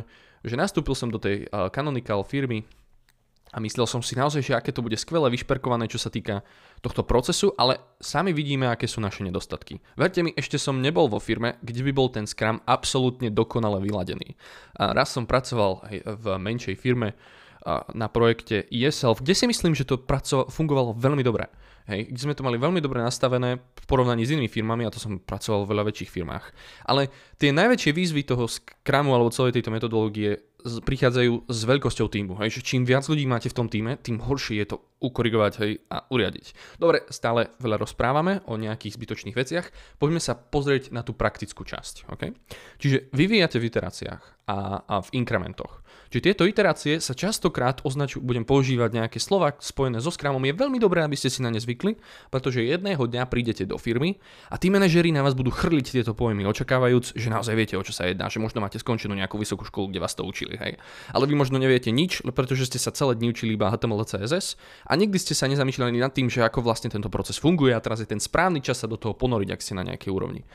že 0.45 0.55
nastúpil 0.61 0.93
som 0.93 1.09
do 1.09 1.17
tej 1.17 1.49
uh, 1.49 1.73
Canonical 1.73 2.21
firmy 2.29 2.69
a 3.57 3.63
myslel 3.65 3.89
som 3.89 4.05
si 4.05 4.13
naozaj, 4.13 4.45
že 4.45 4.53
aké 4.53 4.69
to 4.69 4.85
bude 4.85 5.01
skvelé 5.01 5.33
vyšperkované, 5.33 5.89
čo 5.89 5.97
sa 5.97 6.13
týka 6.13 6.45
tohto 6.85 7.09
procesu, 7.09 7.57
ale 7.57 7.81
sami 7.97 8.37
vidíme, 8.37 8.69
aké 8.69 8.85
sú 8.85 9.01
naše 9.01 9.25
nedostatky. 9.25 9.81
Verte 9.97 10.21
mi, 10.21 10.37
ešte 10.37 10.61
som 10.61 10.77
nebol 10.77 11.09
vo 11.09 11.17
firme, 11.17 11.57
kde 11.65 11.81
by 11.89 11.93
bol 11.97 12.13
ten 12.13 12.29
Scrum 12.29 12.61
absolútne 12.69 13.33
dokonale 13.33 13.81
vyladený. 13.81 14.37
A 14.77 14.93
raz 14.93 15.15
som 15.15 15.25
pracoval 15.25 15.89
v 16.05 16.27
menšej 16.37 16.77
firme, 16.77 17.17
na 17.93 18.07
projekte 18.07 18.63
ESL, 18.71 19.19
kde 19.19 19.35
si 19.35 19.45
myslím, 19.51 19.75
že 19.75 19.83
to 19.83 19.99
praco- 19.99 20.47
fungovalo 20.47 20.95
veľmi 20.95 21.27
dobre. 21.27 21.51
Hej, 21.87 22.11
kde 22.11 22.21
sme 22.27 22.35
to 22.35 22.43
mali 22.43 22.59
veľmi 22.59 22.83
dobre 22.83 22.99
nastavené 22.99 23.63
v 23.63 23.87
porovnaní 23.87 24.27
s 24.27 24.35
inými 24.35 24.51
firmami, 24.51 24.83
a 24.83 24.91
to 24.91 24.99
som 24.99 25.23
pracoval 25.23 25.63
v 25.63 25.71
veľa 25.71 25.85
väčších 25.87 26.11
firmách. 26.11 26.45
Ale 26.83 27.07
tie 27.39 27.55
najväčšie 27.55 27.95
výzvy 27.95 28.27
toho 28.27 28.51
Scrumu 28.51 29.15
alebo 29.15 29.31
celej 29.31 29.55
tejto 29.55 29.71
metodológie 29.71 30.35
prichádzajú 30.67 31.47
s 31.47 31.61
veľkosťou 31.63 32.11
týmu. 32.11 32.35
Hej, 32.43 32.59
že 32.59 32.67
čím 32.67 32.83
viac 32.83 33.07
ľudí 33.07 33.23
máte 33.23 33.47
v 33.47 33.55
tom 33.55 33.71
týme, 33.71 34.03
tým 34.03 34.19
horšie 34.19 34.67
je 34.67 34.75
to 34.75 34.83
ukorigovať 34.99 35.53
hej, 35.63 35.73
a 35.87 36.03
uriadiť. 36.11 36.77
Dobre, 36.83 37.07
stále 37.07 37.55
veľa 37.63 37.87
rozprávame 37.87 38.43
o 38.51 38.59
nejakých 38.59 38.99
zbytočných 38.99 39.39
veciach, 39.39 39.71
poďme 40.03 40.19
sa 40.19 40.35
pozrieť 40.35 40.91
na 40.91 41.07
tú 41.07 41.15
praktickú 41.15 41.63
časť. 41.63 42.11
Okay? 42.19 42.35
Čiže 42.83 43.15
vyvíjate 43.15 43.63
v 43.63 43.71
iteráciách 43.71 44.23
a, 44.51 44.83
a 44.83 44.95
v 45.07 45.09
inkrementoch. 45.15 45.86
Čiže 46.11 46.33
tieto 46.33 46.43
iterácie 46.47 46.99
sa 47.03 47.13
častokrát 47.13 47.83
označujú, 47.83 48.23
budem 48.23 48.47
používať 48.47 48.91
nejaké 48.95 49.19
slova 49.19 49.55
spojené 49.59 49.99
so 49.99 50.15
Scrumom. 50.15 50.43
Je 50.43 50.55
veľmi 50.55 50.79
dobré, 50.79 51.03
aby 51.03 51.19
ste 51.19 51.33
si 51.33 51.43
na 51.43 51.51
ne 51.51 51.59
zvykli, 51.59 51.99
pretože 52.31 52.63
jedného 52.63 53.01
dňa 53.01 53.27
prídete 53.27 53.67
do 53.67 53.77
firmy 53.77 54.19
a 54.49 54.57
tí 54.57 54.71
manažery 54.71 55.11
na 55.11 55.27
vás 55.27 55.35
budú 55.35 55.51
chrliť 55.51 56.01
tieto 56.01 56.13
pojmy, 56.15 56.47
očakávajúc, 56.47 57.19
že 57.19 57.29
naozaj 57.31 57.55
viete, 57.59 57.75
o 57.75 57.83
čo 57.83 57.91
sa 57.91 58.07
jedná, 58.07 58.31
že 58.31 58.39
možno 58.39 58.63
máte 58.63 58.79
skončenú 58.79 59.19
nejakú 59.19 59.37
vysokú 59.37 59.67
školu, 59.67 59.91
kde 59.91 60.03
vás 60.03 60.15
to 60.15 60.23
učili. 60.23 60.55
Hej. 60.57 60.79
Ale 61.11 61.25
vy 61.27 61.35
možno 61.35 61.59
neviete 61.59 61.91
nič, 61.91 62.23
pretože 62.35 62.71
ste 62.71 62.79
sa 62.79 62.95
celé 62.95 63.19
dni 63.19 63.35
učili 63.35 63.59
iba 63.59 63.71
HTML, 63.71 64.07
CSS 64.07 64.55
a 64.87 64.93
nikdy 64.95 65.19
ste 65.19 65.35
sa 65.35 65.51
nezamýšľali 65.51 65.99
nad 65.99 66.15
tým, 66.15 66.31
že 66.31 66.47
ako 66.47 66.63
vlastne 66.63 66.93
tento 66.93 67.11
proces 67.11 67.41
funguje 67.41 67.75
a 67.75 67.83
teraz 67.83 67.99
je 67.99 68.09
ten 68.09 68.23
správny 68.23 68.63
čas 68.63 68.83
sa 68.83 68.87
do 68.87 68.95
toho 68.95 69.17
ponoriť, 69.17 69.49
ak 69.51 69.61
ste 69.65 69.75
na 69.75 69.83
nejakej 69.83 70.11
úrovni. 70.15 70.47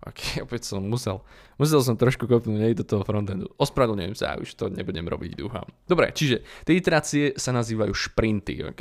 Ok, 0.00 0.20
opäť 0.46 0.64
som 0.64 0.80
musel, 0.80 1.20
musel 1.60 1.84
som 1.84 1.96
trošku 1.96 2.24
kopnúť 2.24 2.72
aj 2.72 2.74
do 2.80 2.84
toho 2.84 3.02
frontendu. 3.04 3.46
Ospravedlňujem 3.60 4.14
sa, 4.16 4.40
už 4.40 4.56
to 4.56 4.72
nebudem 4.72 5.04
robiť, 5.04 5.36
dúfam. 5.36 5.66
Dobre, 5.84 6.12
čiže 6.16 6.40
tie 6.64 6.74
iterácie 6.80 7.36
sa 7.36 7.52
nazývajú 7.52 7.92
šprinty, 7.92 8.64
ok? 8.72 8.80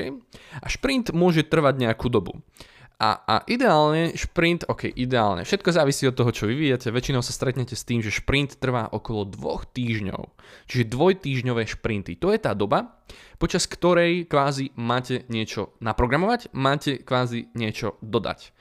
A 0.63 0.67
šprint 0.71 1.11
môže 1.11 1.43
trvať 1.43 1.75
nejakú 1.83 2.07
dobu. 2.07 2.39
A, 2.99 3.23
a 3.23 3.35
ideálne 3.47 4.11
šprint, 4.11 4.67
ok, 4.67 4.91
ideálne, 4.91 5.47
všetko 5.47 5.71
závisí 5.71 6.03
od 6.03 6.19
toho, 6.19 6.35
čo 6.35 6.51
vyvíjate, 6.51 6.91
väčšinou 6.91 7.23
sa 7.23 7.31
stretnete 7.31 7.71
s 7.71 7.87
tým, 7.87 8.03
že 8.03 8.11
šprint 8.11 8.59
trvá 8.59 8.91
okolo 8.91 9.23
dvoch 9.23 9.63
týždňov, 9.71 10.27
čiže 10.67 10.91
dvojtýždňové 10.91 11.63
šprinty. 11.63 12.19
To 12.19 12.35
je 12.35 12.39
tá 12.43 12.51
doba, 12.51 12.99
počas 13.39 13.71
ktorej 13.71 14.27
kvázi 14.27 14.75
máte 14.75 15.23
niečo 15.31 15.79
naprogramovať, 15.79 16.51
máte 16.51 16.99
kvázi 16.99 17.47
niečo 17.55 17.95
dodať. 18.03 18.51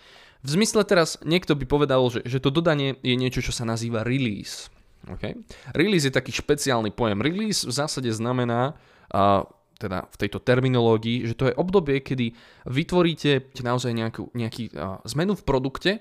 V 0.48 0.56
zmysle 0.56 0.80
teraz 0.88 1.20
niekto 1.28 1.52
by 1.52 1.68
povedal, 1.68 2.00
že, 2.08 2.24
že 2.24 2.40
to 2.40 2.48
dodanie 2.48 2.96
je 3.04 3.12
niečo, 3.20 3.44
čo 3.44 3.52
sa 3.52 3.68
nazýva 3.68 4.00
release. 4.00 4.72
Okay? 5.04 5.36
Release 5.76 6.08
je 6.08 6.16
taký 6.16 6.32
špeciálny 6.32 6.88
pojem. 6.96 7.20
Release 7.20 7.68
v 7.68 7.72
zásade 7.76 8.08
znamená, 8.08 8.72
uh, 9.12 9.44
teda 9.76 10.08
v 10.08 10.16
tejto 10.16 10.40
terminológii, 10.40 11.28
že 11.28 11.36
to 11.36 11.52
je 11.52 11.58
obdobie, 11.60 12.00
kedy 12.00 12.32
vytvoríte 12.64 13.52
naozaj 13.60 13.92
nejakú, 13.92 14.32
nejaký 14.32 14.72
uh, 14.72 15.04
zmenu 15.12 15.36
v 15.36 15.44
produkte, 15.44 15.92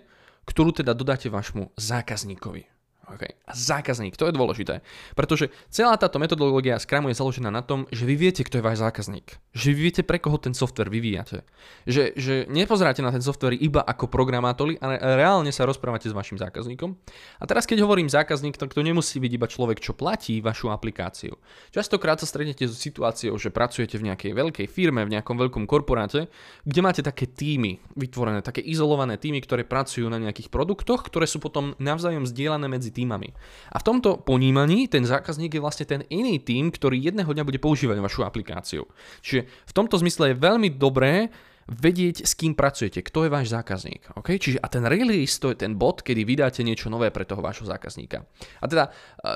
ktorú 0.48 0.72
teda 0.72 0.96
dodáte 0.96 1.28
vašmu 1.28 1.76
zákazníkovi. 1.76 2.77
Okay. 3.08 3.40
A 3.48 3.56
zákazník, 3.56 4.20
to 4.20 4.28
je 4.28 4.36
dôležité. 4.36 4.84
Pretože 5.16 5.48
celá 5.72 5.96
táto 5.96 6.20
metodológia 6.20 6.76
Scrumu 6.76 7.08
je 7.08 7.16
založená 7.16 7.48
na 7.48 7.64
tom, 7.64 7.88
že 7.88 8.04
vy 8.04 8.20
viete, 8.20 8.44
kto 8.44 8.60
je 8.60 8.68
váš 8.68 8.84
zákazník. 8.84 9.40
Že 9.56 9.68
vy 9.72 9.80
viete, 9.80 10.02
pre 10.04 10.20
koho 10.20 10.36
ten 10.36 10.52
software 10.52 10.92
vyvíjate. 10.92 11.48
Že, 11.88 12.20
že 12.20 12.34
nepozeráte 12.52 13.00
na 13.00 13.16
ten 13.16 13.24
software 13.24 13.56
iba 13.56 13.80
ako 13.80 14.12
programátori, 14.12 14.76
ale 14.84 15.00
reálne 15.00 15.56
sa 15.56 15.64
rozprávate 15.64 16.12
s 16.12 16.18
vašim 16.18 16.36
zákazníkom. 16.36 17.00
A 17.40 17.48
teraz, 17.48 17.64
keď 17.64 17.88
hovorím 17.88 18.12
zákazník, 18.12 18.60
tak 18.60 18.76
to 18.76 18.84
nemusí 18.84 19.24
byť 19.24 19.32
iba 19.32 19.48
človek, 19.48 19.80
čo 19.80 19.96
platí 19.96 20.44
vašu 20.44 20.68
aplikáciu. 20.68 21.40
Častokrát 21.72 22.20
sa 22.20 22.28
stretnete 22.28 22.68
s 22.68 22.76
situáciou, 22.76 23.40
že 23.40 23.56
pracujete 23.56 23.96
v 23.96 24.12
nejakej 24.12 24.36
veľkej 24.36 24.68
firme, 24.68 25.08
v 25.08 25.16
nejakom 25.16 25.40
veľkom 25.40 25.64
korporáte, 25.64 26.28
kde 26.68 26.80
máte 26.84 27.00
také 27.00 27.24
týmy 27.24 27.80
vytvorené, 27.96 28.44
také 28.44 28.60
izolované 28.60 29.16
týmy, 29.16 29.40
ktoré 29.40 29.64
pracujú 29.64 30.12
na 30.12 30.20
nejakých 30.20 30.52
produktoch, 30.52 31.08
ktoré 31.08 31.24
sú 31.24 31.40
potom 31.40 31.72
navzájom 31.80 32.28
zdieľané 32.28 32.68
medzi 32.68 32.97
týmami. 32.98 33.30
A 33.70 33.78
v 33.78 33.86
tomto 33.86 34.18
ponímaní 34.26 34.90
ten 34.90 35.06
zákazník 35.06 35.54
je 35.54 35.62
vlastne 35.62 35.86
ten 35.86 36.02
iný 36.10 36.42
tým, 36.42 36.74
ktorý 36.74 36.98
jedného 36.98 37.30
dňa 37.30 37.46
bude 37.46 37.62
používať 37.62 38.02
vašu 38.02 38.26
aplikáciu. 38.26 38.90
Čiže 39.22 39.46
v 39.46 39.76
tomto 39.78 40.02
zmysle 40.02 40.34
je 40.34 40.42
veľmi 40.42 40.74
dobré 40.74 41.30
vedieť, 41.68 42.24
s 42.24 42.34
kým 42.34 42.56
pracujete, 42.56 43.04
kto 43.04 43.28
je 43.28 43.30
váš 43.30 43.52
zákazník. 43.52 44.16
Okay? 44.16 44.40
Čiže 44.40 44.64
a 44.64 44.68
ten 44.72 44.88
release 44.88 45.36
to 45.38 45.52
je 45.52 45.60
ten 45.60 45.76
bod, 45.76 46.00
kedy 46.00 46.24
vydáte 46.24 46.64
niečo 46.64 46.88
nové 46.88 47.12
pre 47.12 47.28
toho 47.28 47.44
vášho 47.44 47.68
zákazníka. 47.68 48.24
A 48.64 48.66
teda 48.72 48.84
e, 48.88 48.92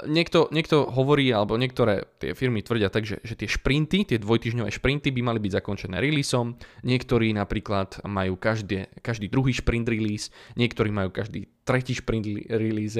niekto, 0.08 0.48
niekto 0.56 0.88
hovorí, 0.88 1.28
alebo 1.36 1.60
niektoré 1.60 2.08
tie 2.24 2.32
firmy 2.32 2.64
tvrdia 2.64 2.88
tak, 2.88 3.04
že, 3.04 3.20
že 3.22 3.36
tie 3.36 3.52
šprinty, 3.52 4.08
tie 4.08 4.18
dvojtyžňové 4.18 4.72
šprinty 4.72 5.12
by 5.12 5.22
mali 5.22 5.40
byť 5.44 5.52
zakončené 5.60 6.00
releaseom, 6.00 6.56
niektorí 6.88 7.36
napríklad 7.36 8.00
majú 8.08 8.40
každý, 8.40 8.88
každý 9.04 9.28
druhý 9.28 9.52
sprint 9.52 9.92
release, 9.92 10.32
niektorí 10.56 10.88
majú 10.88 11.12
každý 11.12 11.52
tretí 11.68 11.94
sprint 11.94 12.48
release, 12.48 12.96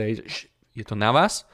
je 0.76 0.86
to 0.88 0.96
na 0.96 1.12
vás. 1.12 1.46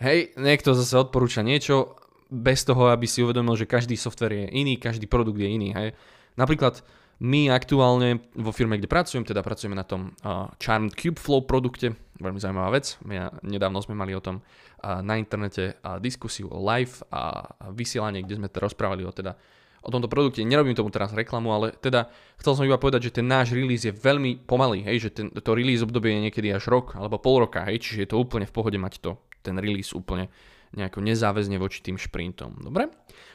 Hej, 0.00 0.32
niekto 0.40 0.72
zase 0.72 0.96
odporúča 0.96 1.44
niečo 1.44 2.00
bez 2.30 2.62
toho, 2.62 2.88
aby 2.88 3.04
si 3.04 3.20
uvedomil, 3.20 3.58
že 3.58 3.68
každý 3.68 3.98
software 3.98 4.32
je 4.32 4.46
iný, 4.54 4.78
každý 4.78 5.10
produkt 5.10 5.42
je 5.42 5.50
iný. 5.50 5.74
Hej. 5.74 5.98
Napríklad 6.38 6.80
my 7.20 7.52
aktuálne 7.52 8.24
vo 8.32 8.48
firme, 8.48 8.80
kde 8.80 8.88
pracujem, 8.88 9.28
teda 9.28 9.44
pracujeme 9.44 9.76
na 9.76 9.84
tom 9.84 10.16
uh, 10.24 10.48
Charmed 10.56 10.96
Kubeflow 10.96 11.44
produkte, 11.44 11.92
veľmi 12.16 12.40
zaujímavá 12.40 12.80
vec. 12.80 12.96
My 13.04 13.28
nedávno 13.44 13.84
sme 13.84 13.92
mali 13.92 14.16
o 14.16 14.24
tom 14.24 14.40
uh, 14.40 15.04
na 15.04 15.20
internete 15.20 15.76
uh, 15.84 16.00
diskusiu 16.00 16.48
live 16.48 17.04
a 17.12 17.44
vysielanie, 17.76 18.24
kde 18.24 18.40
sme 18.40 18.48
teda 18.48 18.64
rozprávali 18.72 19.04
o 19.04 19.12
teda 19.12 19.36
o 19.80 19.88
tomto 19.88 20.08
produkte. 20.08 20.44
Nerobím 20.44 20.76
tomu 20.76 20.92
teraz 20.92 21.12
reklamu, 21.16 21.52
ale 21.52 21.66
teda 21.76 22.12
chcel 22.40 22.52
som 22.56 22.64
iba 22.68 22.76
povedať, 22.76 23.10
že 23.10 23.16
ten 23.20 23.26
náš 23.26 23.56
release 23.56 23.88
je 23.88 23.94
veľmi 23.94 24.44
pomalý, 24.44 24.84
hej, 24.84 25.08
že 25.08 25.10
ten, 25.10 25.26
to 25.32 25.50
release 25.56 25.80
obdobie 25.80 26.12
je 26.16 26.24
niekedy 26.28 26.48
až 26.52 26.68
rok 26.68 26.96
alebo 26.96 27.20
pol 27.20 27.44
roka, 27.44 27.64
hej, 27.64 27.80
čiže 27.80 27.98
je 28.04 28.10
to 28.12 28.20
úplne 28.20 28.44
v 28.44 28.54
pohode 28.54 28.76
mať 28.76 29.00
to, 29.00 29.16
ten 29.40 29.56
release 29.56 29.96
úplne 29.96 30.28
nejako 30.70 31.02
nezáväzne 31.02 31.58
voči 31.58 31.82
tým 31.82 31.98
šprintom. 31.98 32.62
Dobre? 32.62 32.92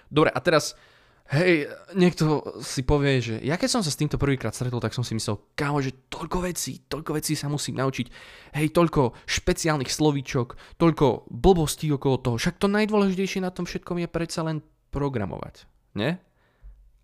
Dobre, 0.07 0.31
a 0.31 0.39
teraz 0.39 0.77
Hej, 1.25 1.65
niekto 1.97 2.45
si 2.61 2.85
povie, 2.85 3.17
že 3.17 3.41
ja 3.41 3.57
keď 3.57 3.69
som 3.73 3.81
sa 3.81 3.89
s 3.89 3.97
týmto 3.97 4.21
prvýkrát 4.21 4.53
stretol, 4.53 4.77
tak 4.77 4.93
som 4.93 5.01
si 5.01 5.17
myslel, 5.17 5.41
kámo, 5.57 5.81
že 5.81 6.05
toľko 6.05 6.45
vecí, 6.45 6.85
toľko 6.85 7.17
vecí 7.17 7.33
sa 7.33 7.49
musím 7.49 7.81
naučiť. 7.81 8.13
Hej, 8.53 8.69
toľko 8.69 9.17
špeciálnych 9.25 9.89
slovíčok, 9.89 10.77
toľko 10.77 11.25
blbostí 11.33 11.89
okolo 11.89 12.21
toho. 12.21 12.35
Však 12.37 12.61
to 12.61 12.69
najdôležitejšie 12.69 13.41
na 13.41 13.49
tom 13.49 13.65
všetkom 13.65 14.05
je 14.05 14.07
predsa 14.13 14.45
len 14.45 14.61
programovať. 14.93 15.65
Nie? 15.97 16.21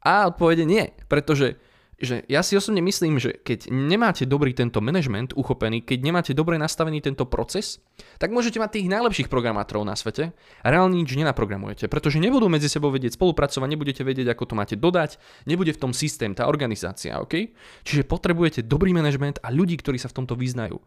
A 0.02 0.28
odpovede 0.30 0.66
nie, 0.66 0.90
pretože 1.06 1.62
že 2.02 2.26
ja 2.26 2.42
si 2.42 2.58
osobne 2.58 2.82
myslím, 2.82 3.22
že 3.22 3.38
keď 3.38 3.70
nemáte 3.70 4.26
dobrý 4.26 4.58
tento 4.58 4.82
management 4.82 5.38
uchopený, 5.38 5.86
keď 5.86 6.00
nemáte 6.02 6.32
dobre 6.34 6.58
nastavený 6.58 6.98
tento 6.98 7.30
proces, 7.30 7.78
tak 8.18 8.34
môžete 8.34 8.58
mať 8.58 8.82
tých 8.82 8.90
najlepších 8.90 9.30
programátorov 9.30 9.86
na 9.86 9.94
svete 9.94 10.34
a 10.34 10.68
reálne 10.68 10.98
nič 10.98 11.14
nenaprogramujete, 11.14 11.86
pretože 11.86 12.18
nebudú 12.18 12.50
medzi 12.50 12.74
sebou 12.74 12.90
vedieť 12.90 13.22
spolupracovať, 13.22 13.68
nebudete 13.70 14.02
vedieť, 14.02 14.34
ako 14.34 14.44
to 14.50 14.58
máte 14.58 14.76
dodať, 14.82 15.22
nebude 15.46 15.78
v 15.78 15.82
tom 15.82 15.94
systém, 15.94 16.34
tá 16.34 16.50
organizácia, 16.50 17.22
OK? 17.22 17.54
Čiže 17.86 18.10
potrebujete 18.10 18.66
dobrý 18.66 18.98
management 18.98 19.38
a 19.46 19.54
ľudí, 19.54 19.78
ktorí 19.78 20.02
sa 20.02 20.10
v 20.10 20.18
tomto 20.26 20.34
vyznajú. 20.34 20.82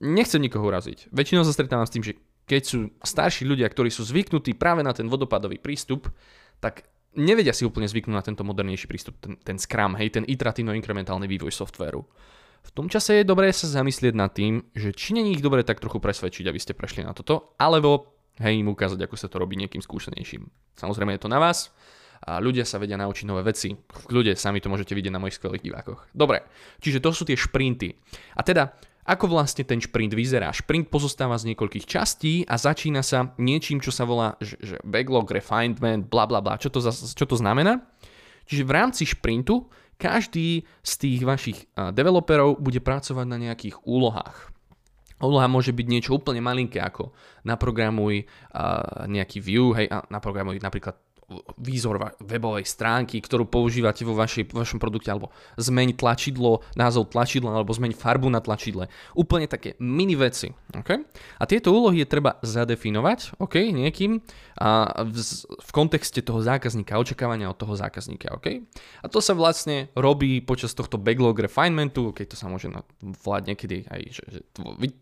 Nechcem 0.00 0.40
nikoho 0.40 0.64
uraziť. 0.72 1.12
Väčšinou 1.12 1.44
sa 1.44 1.52
stretávam 1.52 1.84
s 1.84 1.92
tým, 1.92 2.00
že 2.00 2.16
keď 2.48 2.62
sú 2.64 2.78
starší 3.04 3.44
ľudia, 3.44 3.68
ktorí 3.68 3.92
sú 3.92 4.08
zvyknutí 4.08 4.56
práve 4.56 4.80
na 4.80 4.96
ten 4.96 5.04
vodopadový 5.04 5.60
prístup, 5.60 6.08
tak 6.58 6.89
nevedia 7.16 7.54
si 7.54 7.66
úplne 7.66 7.90
zvyknúť 7.90 8.16
na 8.16 8.24
tento 8.24 8.46
modernejší 8.46 8.86
prístup, 8.86 9.18
ten, 9.18 9.34
ten 9.40 9.56
Scrum, 9.58 9.98
hej, 9.98 10.14
ten 10.14 10.24
iteratívno-inkrementálny 10.26 11.26
vývoj 11.26 11.50
softvéru. 11.50 12.02
V 12.60 12.70
tom 12.76 12.92
čase 12.92 13.20
je 13.20 13.24
dobré 13.24 13.48
sa 13.56 13.66
zamyslieť 13.66 14.14
nad 14.14 14.30
tým, 14.36 14.60
že 14.76 14.92
či 14.92 15.16
není 15.16 15.32
ich 15.32 15.42
dobre 15.42 15.64
tak 15.64 15.80
trochu 15.80 15.96
presvedčiť, 15.96 16.44
aby 16.44 16.60
ste 16.60 16.76
prešli 16.76 17.02
na 17.02 17.16
toto, 17.16 17.56
alebo 17.56 18.20
hej, 18.36 18.60
im 18.60 18.68
ukázať, 18.68 19.00
ako 19.00 19.16
sa 19.16 19.32
to 19.32 19.40
robí 19.40 19.56
niekým 19.56 19.80
skúsenejším. 19.80 20.44
Samozrejme 20.76 21.16
je 21.16 21.22
to 21.24 21.32
na 21.32 21.40
vás 21.40 21.72
a 22.20 22.36
ľudia 22.36 22.68
sa 22.68 22.76
vedia 22.76 23.00
naučiť 23.00 23.24
nové 23.24 23.40
veci. 23.48 23.72
V 23.72 24.04
kľude 24.04 24.36
sami 24.36 24.60
to 24.60 24.68
môžete 24.68 24.92
vidieť 24.92 25.12
na 25.12 25.20
mojich 25.20 25.40
skvelých 25.40 25.64
divákoch. 25.64 26.12
Dobre, 26.12 26.44
čiže 26.84 27.00
to 27.00 27.16
sú 27.16 27.24
tie 27.24 27.36
šprinty. 27.36 27.96
A 28.36 28.44
teda 28.44 28.76
ako 29.04 29.32
vlastne 29.32 29.64
ten 29.64 29.80
šprint 29.80 30.12
vyzerá? 30.12 30.52
Šprint 30.52 30.92
pozostáva 30.92 31.40
z 31.40 31.52
niekoľkých 31.52 31.88
častí 31.88 32.44
a 32.44 32.60
začína 32.60 33.00
sa 33.00 33.32
niečím, 33.40 33.80
čo 33.80 33.90
sa 33.90 34.04
volá 34.04 34.36
že, 34.38 34.60
že 34.60 34.76
backlog, 34.84 35.30
refinement, 35.32 36.04
bla 36.06 36.28
bla 36.28 36.44
bla. 36.44 36.60
Čo 36.60 36.68
to, 36.68 36.84
čo 36.90 37.24
to 37.24 37.36
znamená? 37.36 37.80
Čiže 38.44 38.66
v 38.66 38.74
rámci 38.74 39.02
šprintu 39.08 39.70
každý 40.00 40.64
z 40.80 40.92
tých 40.96 41.20
vašich 41.24 41.58
developerov 41.76 42.56
bude 42.60 42.80
pracovať 42.80 43.26
na 43.28 43.38
nejakých 43.38 43.84
úlohách. 43.84 44.48
Úloha 45.20 45.44
môže 45.52 45.76
byť 45.76 45.86
niečo 45.86 46.16
úplne 46.16 46.40
malinké, 46.40 46.80
ako 46.80 47.12
naprogramuj 47.44 48.24
nejaký 49.04 49.44
view, 49.44 49.76
hej, 49.76 49.84
a 49.92 50.00
naprogramuj 50.08 50.56
napríklad 50.64 50.96
výzor 51.56 52.18
webovej 52.18 52.66
stránky, 52.66 53.22
ktorú 53.22 53.46
používate 53.46 54.02
vo 54.02 54.18
vašej, 54.18 54.50
vašom 54.50 54.82
produkte, 54.82 55.14
alebo 55.14 55.30
zmeň 55.56 55.94
tlačidlo, 55.94 56.66
názov 56.74 57.14
tlačidla, 57.14 57.54
alebo 57.54 57.70
zmeň 57.70 57.94
farbu 57.94 58.28
na 58.28 58.42
tlačidle. 58.42 58.90
Úplne 59.14 59.46
také 59.46 59.78
mini 59.78 60.18
veci. 60.18 60.50
Okay? 60.74 61.06
A 61.38 61.46
tieto 61.46 61.70
úlohy 61.70 62.02
je 62.02 62.10
treba 62.10 62.42
zadefinovať 62.42 63.38
okay, 63.38 63.70
niekým 63.70 64.18
a 64.60 65.00
v, 65.06 65.16
v 65.56 65.70
kontexte 65.72 66.20
toho 66.20 66.42
zákazníka, 66.42 66.98
očakávania 66.98 67.48
od 67.48 67.56
toho 67.56 67.78
zákazníka. 67.78 68.34
Okay? 68.36 68.66
A 69.00 69.06
to 69.06 69.22
sa 69.22 69.32
vlastne 69.32 69.88
robí 69.94 70.42
počas 70.42 70.74
tohto 70.74 70.98
backlog 70.98 71.38
refinementu, 71.38 72.10
okay, 72.10 72.26
to 72.26 72.34
sa 72.34 72.50
môže 72.50 72.68
volať 73.00 73.42
niekedy 73.54 73.76
aj, 73.86 74.00
že, 74.10 74.24
že, 74.28 74.40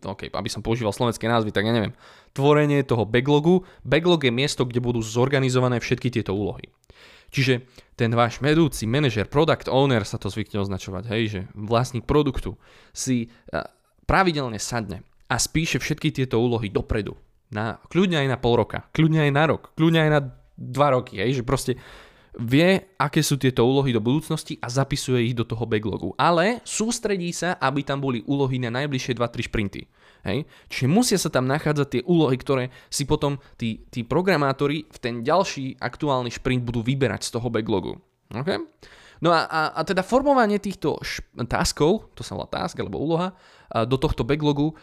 okay, 0.05 0.29
aby 0.29 0.49
som 0.49 0.61
používal 0.63 0.93
slovenské 0.93 1.25
názvy, 1.25 1.49
tak 1.51 1.65
ja 1.65 1.73
neviem, 1.73 1.93
tvorenie 2.33 2.85
toho 2.85 3.03
backlogu. 3.03 3.65
Backlog 3.81 4.23
je 4.23 4.33
miesto, 4.33 4.63
kde 4.63 4.79
budú 4.79 5.01
zorganizované 5.01 5.81
všetky 5.81 6.18
tieto 6.19 6.35
úlohy. 6.35 6.67
Čiže 7.31 7.63
ten 7.95 8.11
váš 8.11 8.43
vedúci, 8.43 8.83
manažer, 8.89 9.31
product 9.31 9.71
owner 9.71 10.03
sa 10.03 10.19
to 10.19 10.27
zvykne 10.27 10.59
označovať, 10.59 11.03
hej, 11.13 11.23
že 11.29 11.41
vlastník 11.55 12.03
produktu 12.03 12.59
si 12.91 13.31
pravidelne 14.09 14.57
sadne 14.57 15.05
a 15.29 15.37
spíše 15.37 15.77
všetky 15.77 16.09
tieto 16.09 16.41
úlohy 16.41 16.73
dopredu. 16.73 17.15
na, 17.49 17.81
kľudne 17.89 18.21
aj 18.21 18.27
na 18.29 18.37
pol 18.37 18.61
roka, 18.61 18.85
kľudne 18.93 19.25
aj 19.25 19.31
na 19.33 19.43
rok, 19.49 19.73
kľudne 19.73 19.99
aj 20.05 20.11
na 20.13 20.21
dva 20.57 20.93
roky, 20.93 21.17
hej, 21.17 21.41
že 21.41 21.43
proste 21.45 21.73
vie, 22.37 22.93
aké 23.01 23.25
sú 23.25 23.41
tieto 23.41 23.65
úlohy 23.65 23.89
do 23.89 24.01
budúcnosti 24.01 24.61
a 24.61 24.69
zapisuje 24.69 25.33
ich 25.33 25.35
do 25.35 25.43
toho 25.43 25.65
backlogu. 25.65 26.13
Ale 26.13 26.61
sústredí 26.61 27.33
sa, 27.33 27.57
aby 27.57 27.81
tam 27.81 27.99
boli 27.99 28.21
úlohy 28.29 28.61
na 28.61 28.69
najbližšie 28.69 29.17
2-3 29.17 29.49
šprinty. 29.49 29.81
Hej? 30.27 30.47
Čiže 30.67 30.87
musia 30.91 31.17
sa 31.21 31.31
tam 31.31 31.47
nachádzať 31.47 31.87
tie 31.87 32.01
úlohy, 32.03 32.35
ktoré 32.35 32.71
si 32.91 33.07
potom 33.07 33.39
tí, 33.55 33.87
tí 33.87 34.03
programátori 34.03 34.87
v 34.89 34.97
ten 34.99 35.15
ďalší 35.23 35.79
aktuálny 35.79 36.33
šprint 36.33 36.63
budú 36.63 36.83
vyberať 36.83 37.27
z 37.27 37.39
toho 37.39 37.47
backlogu. 37.47 37.95
Okay? 38.29 38.59
No 39.19 39.35
a, 39.35 39.47
a, 39.47 39.61
a 39.75 39.81
teda 39.83 39.99
formovanie 39.99 40.63
týchto 40.63 40.99
š- 41.03 41.23
taskov, 41.47 42.11
to 42.15 42.23
sa 42.23 42.39
volá 42.39 42.47
task 42.47 42.79
alebo 42.79 42.99
úloha, 42.99 43.35
do 43.69 43.99
tohto 43.99 44.23
backlogu 44.23 44.73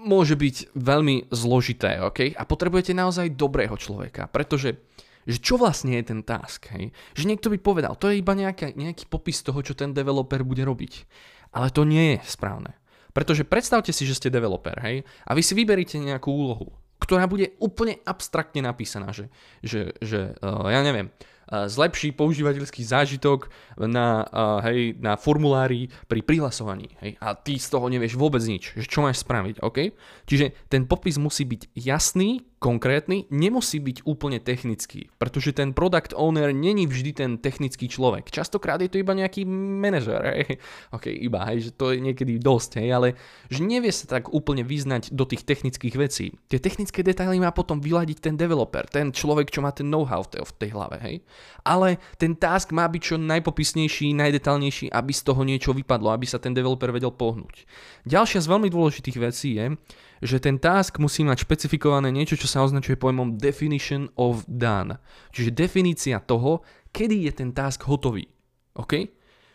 môže 0.00 0.34
byť 0.34 0.74
veľmi 0.74 1.28
zložité, 1.28 2.00
okay? 2.00 2.32
A 2.32 2.48
potrebujete 2.48 2.96
naozaj 2.96 3.36
dobrého 3.36 3.76
človeka, 3.76 4.26
pretože 4.32 4.80
že 5.28 5.36
čo 5.36 5.60
vlastne 5.60 6.00
je 6.00 6.04
ten 6.08 6.20
task, 6.24 6.72
hej? 6.72 6.96
Že 7.12 7.28
niekto 7.28 7.52
by 7.52 7.60
povedal, 7.60 7.92
to 8.00 8.08
je 8.08 8.24
iba 8.24 8.32
nejaká, 8.32 8.72
nejaký 8.72 9.04
popis 9.04 9.44
toho, 9.44 9.60
čo 9.60 9.76
ten 9.76 9.92
developer 9.92 10.40
bude 10.40 10.64
robiť. 10.64 11.04
Ale 11.52 11.68
to 11.68 11.84
nie 11.84 12.16
je 12.16 12.18
správne. 12.24 12.79
Pretože 13.10 13.46
predstavte 13.46 13.90
si, 13.90 14.06
že 14.06 14.16
ste 14.16 14.32
developer, 14.32 14.76
hej? 14.80 15.06
A 15.26 15.34
vy 15.34 15.42
si 15.42 15.54
vyberíte 15.54 15.98
nejakú 15.98 16.30
úlohu, 16.30 16.70
ktorá 17.02 17.26
bude 17.26 17.56
úplne 17.58 17.98
abstraktne 18.06 18.62
napísaná, 18.62 19.10
že, 19.10 19.32
že, 19.64 19.94
že 19.98 20.36
uh, 20.40 20.68
ja 20.70 20.80
neviem, 20.86 21.10
zlepší 21.50 22.14
používateľský 22.14 22.86
zážitok 22.86 23.50
na, 23.74 24.22
hej, 24.62 24.94
na 25.02 25.18
formulári 25.18 25.90
pri 26.06 26.22
prihlasovaní. 26.22 26.94
Hej, 27.02 27.18
a 27.18 27.34
ty 27.34 27.58
z 27.58 27.66
toho 27.74 27.90
nevieš 27.90 28.14
vôbec 28.14 28.38
nič, 28.46 28.78
že 28.78 28.86
čo 28.86 29.02
máš 29.02 29.26
spraviť. 29.26 29.58
Okay? 29.58 29.90
Čiže 30.30 30.54
ten 30.70 30.86
popis 30.86 31.18
musí 31.18 31.42
byť 31.42 31.74
jasný, 31.74 32.46
konkrétny, 32.60 33.24
nemusí 33.32 33.80
byť 33.80 34.04
úplne 34.04 34.36
technický, 34.36 35.08
pretože 35.16 35.56
ten 35.56 35.72
product 35.72 36.12
owner 36.12 36.52
není 36.52 36.84
vždy 36.84 37.10
ten 37.16 37.30
technický 37.40 37.88
človek. 37.88 38.28
Častokrát 38.28 38.76
je 38.84 38.92
to 38.92 39.00
iba 39.00 39.16
nejaký 39.16 39.48
manažer, 39.48 40.20
hej. 40.28 40.60
ok, 40.92 41.08
iba, 41.08 41.48
hej, 41.48 41.66
že 41.66 41.70
to 41.72 41.96
je 41.96 42.04
niekedy 42.04 42.36
dosť, 42.36 42.84
hej, 42.84 42.88
ale 42.92 43.08
že 43.48 43.64
nevie 43.64 43.88
sa 43.88 44.04
tak 44.04 44.28
úplne 44.36 44.60
vyznať 44.60 45.08
do 45.16 45.24
tých 45.24 45.48
technických 45.48 45.96
vecí. 45.96 46.36
Tie 46.52 46.60
technické 46.60 47.00
detaily 47.00 47.40
má 47.40 47.48
potom 47.48 47.80
vyladiť 47.80 48.20
ten 48.20 48.36
developer, 48.36 48.84
ten 48.92 49.08
človek, 49.08 49.48
čo 49.48 49.64
má 49.64 49.72
ten 49.72 49.88
know-how 49.88 50.20
v 50.20 50.44
tej, 50.60 50.68
v 50.68 50.76
hlave, 50.76 50.96
hej. 51.00 51.16
Ale 51.64 51.96
ten 52.20 52.36
task 52.36 52.76
má 52.76 52.84
byť 52.84 53.02
čo 53.02 53.16
najpopisnejší, 53.16 54.12
najdetalnejší, 54.12 54.92
aby 54.92 55.12
z 55.16 55.22
toho 55.24 55.40
niečo 55.48 55.72
vypadlo, 55.72 56.12
aby 56.12 56.28
sa 56.28 56.36
ten 56.36 56.52
developer 56.52 56.92
vedel 56.92 57.16
pohnúť. 57.16 57.64
Ďalšia 58.04 58.44
z 58.44 58.50
veľmi 58.52 58.68
dôležitých 58.68 59.16
vecí 59.16 59.56
je, 59.56 59.80
že 60.20 60.36
ten 60.40 60.60
task 60.60 61.00
musí 61.00 61.24
mať 61.24 61.48
špecifikované 61.48 62.12
niečo, 62.12 62.36
čo 62.36 62.48
sa 62.48 62.60
označuje 62.60 63.00
pojmom 63.00 63.40
definition 63.40 64.12
of 64.20 64.44
done. 64.46 65.00
Čiže 65.32 65.56
definícia 65.56 66.20
toho, 66.20 66.60
kedy 66.92 67.28
je 67.28 67.32
ten 67.32 67.50
task 67.56 67.88
hotový. 67.88 68.28
OK? 68.76 69.08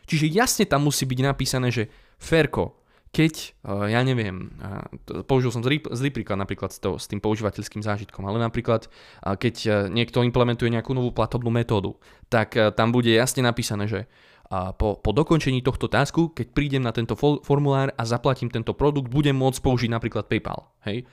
Čiže 0.05 0.25
jasne 0.29 0.65
tam 0.65 0.86
musí 0.86 1.05
byť 1.05 1.19
napísané, 1.22 1.69
že 1.69 1.89
Ferko, 2.17 2.86
keď, 3.15 3.34
eh, 3.34 3.95
ja 3.95 4.01
neviem, 4.03 4.51
eh, 4.60 5.24
použil 5.24 5.48
som 5.48 5.63
zlý, 5.63 5.79
zlý 5.88 6.12
príklad 6.12 6.36
napríklad 6.36 6.75
s, 6.75 6.84
to, 6.84 7.00
s 7.00 7.07
tým 7.07 7.24
používateľským 7.24 7.79
zážitkom, 7.79 8.27
ale 8.27 8.43
napríklad 8.43 8.91
eh, 8.91 9.36
keď 9.39 9.88
niekto 9.88 10.19
implementuje 10.19 10.67
nejakú 10.67 10.91
novú 10.91 11.15
platobnú 11.15 11.48
metódu, 11.48 11.95
tak 12.27 12.57
tam 12.75 12.91
bude 12.91 13.13
jasne 13.13 13.45
napísané, 13.45 13.88
že 13.88 14.10
a 14.45 14.77
po, 14.77 15.01
po 15.01 15.09
dokončení 15.09 15.65
tohto 15.65 15.89
tasku, 15.89 16.29
keď 16.29 16.47
prídem 16.53 16.83
na 16.85 16.93
tento 16.93 17.17
formulár 17.17 17.89
a 17.97 18.05
zaplatím 18.05 18.53
tento 18.53 18.77
produkt, 18.77 19.09
budem 19.09 19.33
môcť 19.33 19.57
použiť 19.57 19.89
napríklad 19.89 20.29
PayPal. 20.29 20.69
Hej? 20.85 21.09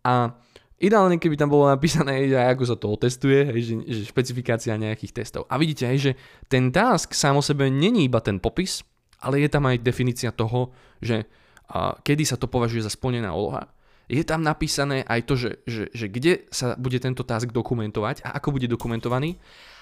A 0.00 0.32
ideálne, 0.80 1.20
keby 1.20 1.36
tam 1.36 1.52
bolo 1.52 1.68
napísané, 1.68 2.24
aj 2.40 2.56
ako 2.56 2.64
sa 2.64 2.76
to 2.80 2.86
otestuje, 2.88 3.52
hej, 3.52 3.60
že, 3.60 3.74
že 3.84 4.02
špecifikácia 4.08 4.80
nejakých 4.80 5.22
testov. 5.22 5.44
A 5.52 5.60
vidíte, 5.60 5.84
hej, 5.84 5.98
že 6.00 6.12
ten 6.48 6.72
task 6.72 7.12
sám 7.12 7.36
o 7.36 7.44
sebe 7.44 7.68
není 7.68 8.08
iba 8.08 8.24
ten 8.24 8.40
popis, 8.40 8.80
ale 9.20 9.44
je 9.44 9.52
tam 9.52 9.68
aj 9.68 9.84
definícia 9.84 10.32
toho, 10.32 10.72
že 11.04 11.28
a, 11.68 12.00
kedy 12.00 12.24
sa 12.24 12.40
to 12.40 12.48
považuje 12.48 12.80
za 12.80 12.90
splnená 12.90 13.36
úloha. 13.36 13.68
Je 14.10 14.26
tam 14.26 14.42
napísané 14.42 15.06
aj 15.06 15.20
to, 15.22 15.38
že, 15.38 15.50
že, 15.70 15.84
že 15.94 16.06
kde 16.10 16.50
sa 16.50 16.74
bude 16.74 16.98
tento 16.98 17.22
task 17.22 17.54
dokumentovať 17.54 18.26
a 18.26 18.34
ako 18.34 18.58
bude 18.58 18.66
dokumentovaný. 18.66 19.38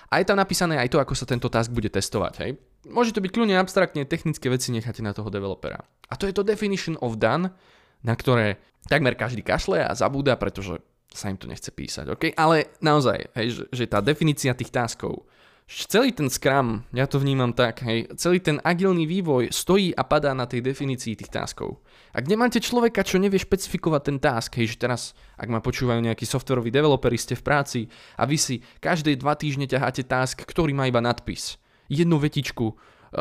A 0.08 0.20
je 0.20 0.28
tam 0.28 0.40
napísané 0.40 0.80
aj 0.80 0.88
to, 0.88 0.98
ako 1.00 1.12
sa 1.12 1.28
tento 1.28 1.52
task 1.52 1.68
bude 1.68 1.92
testovať. 1.92 2.34
Hej? 2.40 2.50
Môže 2.88 3.12
to 3.12 3.20
byť 3.20 3.30
kľudne 3.32 3.60
abstraktne, 3.60 4.08
technické 4.08 4.48
veci 4.48 4.72
necháte 4.72 5.04
na 5.04 5.12
toho 5.12 5.28
developera. 5.28 5.84
A 6.08 6.16
to 6.16 6.24
je 6.24 6.32
to 6.32 6.40
definition 6.40 6.96
of 7.04 7.20
done, 7.20 7.52
na 8.00 8.14
ktoré 8.16 8.56
takmer 8.88 9.12
každý 9.12 9.44
kašle 9.44 9.84
a 9.84 9.92
zabúda, 9.92 10.40
pretože 10.40 10.80
sa 11.12 11.28
im 11.28 11.36
to 11.36 11.44
nechce 11.44 11.68
písať. 11.68 12.08
Okay? 12.16 12.32
Ale 12.36 12.72
naozaj, 12.80 13.32
hej, 13.36 13.48
že, 13.52 13.64
že 13.68 13.84
tá 13.84 14.00
definícia 14.00 14.56
tých 14.56 14.72
taskov, 14.72 15.28
celý 15.68 16.16
ten 16.16 16.32
Scrum, 16.32 16.88
ja 16.96 17.04
to 17.04 17.20
vnímam 17.20 17.52
tak, 17.52 17.84
hej, 17.84 18.08
celý 18.16 18.40
ten 18.40 18.56
agilný 18.64 19.04
vývoj 19.04 19.52
stojí 19.52 19.92
a 19.92 20.00
padá 20.00 20.33
na 20.33 20.48
tej 20.48 20.64
definícii 20.64 21.12
tých 21.12 21.28
taskov. 21.28 21.85
Ak 22.16 22.24
nemáte 22.24 22.57
človeka, 22.57 23.04
čo 23.04 23.20
nevie 23.20 23.37
špecifikovať 23.37 24.02
ten 24.09 24.16
task, 24.16 24.57
hej, 24.57 24.72
že 24.72 24.81
teraz, 24.81 25.12
ak 25.37 25.52
ma 25.52 25.61
počúvajú 25.61 26.00
nejakí 26.00 26.24
softveroví 26.24 26.72
developeri, 26.72 27.20
ste 27.20 27.37
v 27.37 27.44
práci 27.44 27.81
a 28.16 28.24
vy 28.24 28.40
si 28.40 28.64
každé 28.81 29.20
dva 29.20 29.37
týždne 29.37 29.68
ťaháte 29.68 30.09
task, 30.09 30.40
ktorý 30.40 30.72
má 30.72 30.88
iba 30.88 31.04
nadpis. 31.04 31.61
Jednu 31.92 32.16
vetičku 32.16 32.72
e, 32.72 32.74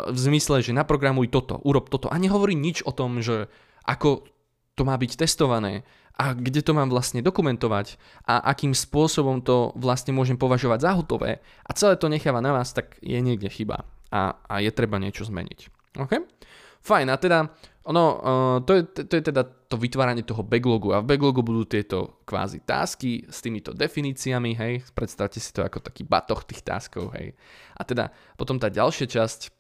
v 0.08 0.18
zmysle, 0.18 0.64
že 0.64 0.72
naprogramuj 0.72 1.28
toto, 1.28 1.60
urob 1.68 1.92
toto 1.92 2.08
a 2.08 2.16
nehovorí 2.16 2.56
nič 2.56 2.80
o 2.88 2.96
tom, 2.96 3.20
že 3.20 3.52
ako 3.84 4.24
to 4.78 4.86
má 4.86 4.94
byť 4.94 5.18
testované, 5.18 5.82
a 6.18 6.34
kde 6.34 6.66
to 6.66 6.74
mám 6.74 6.90
vlastne 6.90 7.22
dokumentovať 7.22 8.02
a 8.26 8.42
akým 8.50 8.74
spôsobom 8.74 9.38
to 9.46 9.70
vlastne 9.78 10.18
môžem 10.18 10.34
považovať 10.34 10.80
za 10.82 10.92
hotové 10.98 11.46
a 11.62 11.72
celé 11.78 11.94
to 11.94 12.10
necháva 12.10 12.42
na 12.42 12.58
vás, 12.58 12.74
tak 12.74 12.98
je 13.06 13.22
niekde 13.22 13.46
chyba 13.54 13.86
a, 14.10 14.42
a 14.50 14.56
je 14.58 14.74
treba 14.74 14.98
niečo 14.98 15.30
zmeniť. 15.30 15.60
OK? 16.02 16.14
Fajn, 16.82 17.08
a 17.14 17.18
teda 17.22 17.40
ono, 17.88 18.04
uh, 18.04 18.58
to, 18.66 18.82
je, 18.82 18.84
to 19.08 19.14
je 19.16 19.24
teda 19.32 19.46
to 19.46 19.80
vytváranie 19.80 20.26
toho 20.26 20.44
backlogu 20.44 20.92
a 20.92 21.00
v 21.00 21.16
backlogu 21.16 21.40
budú 21.40 21.64
tieto 21.64 22.20
kvázi 22.28 22.66
tásky 22.66 23.30
s 23.32 23.40
týmito 23.40 23.72
definíciami, 23.72 24.58
hej, 24.58 24.74
predstavte 24.92 25.40
si 25.40 25.54
to 25.56 25.64
ako 25.64 25.80
taký 25.80 26.04
batoh 26.04 26.44
tých 26.44 26.66
táskov, 26.68 27.16
hej. 27.16 27.32
A 27.80 27.88
teda 27.88 28.12
potom 28.36 28.60
tá 28.60 28.68
ďalšia 28.68 29.08
časť 29.08 29.57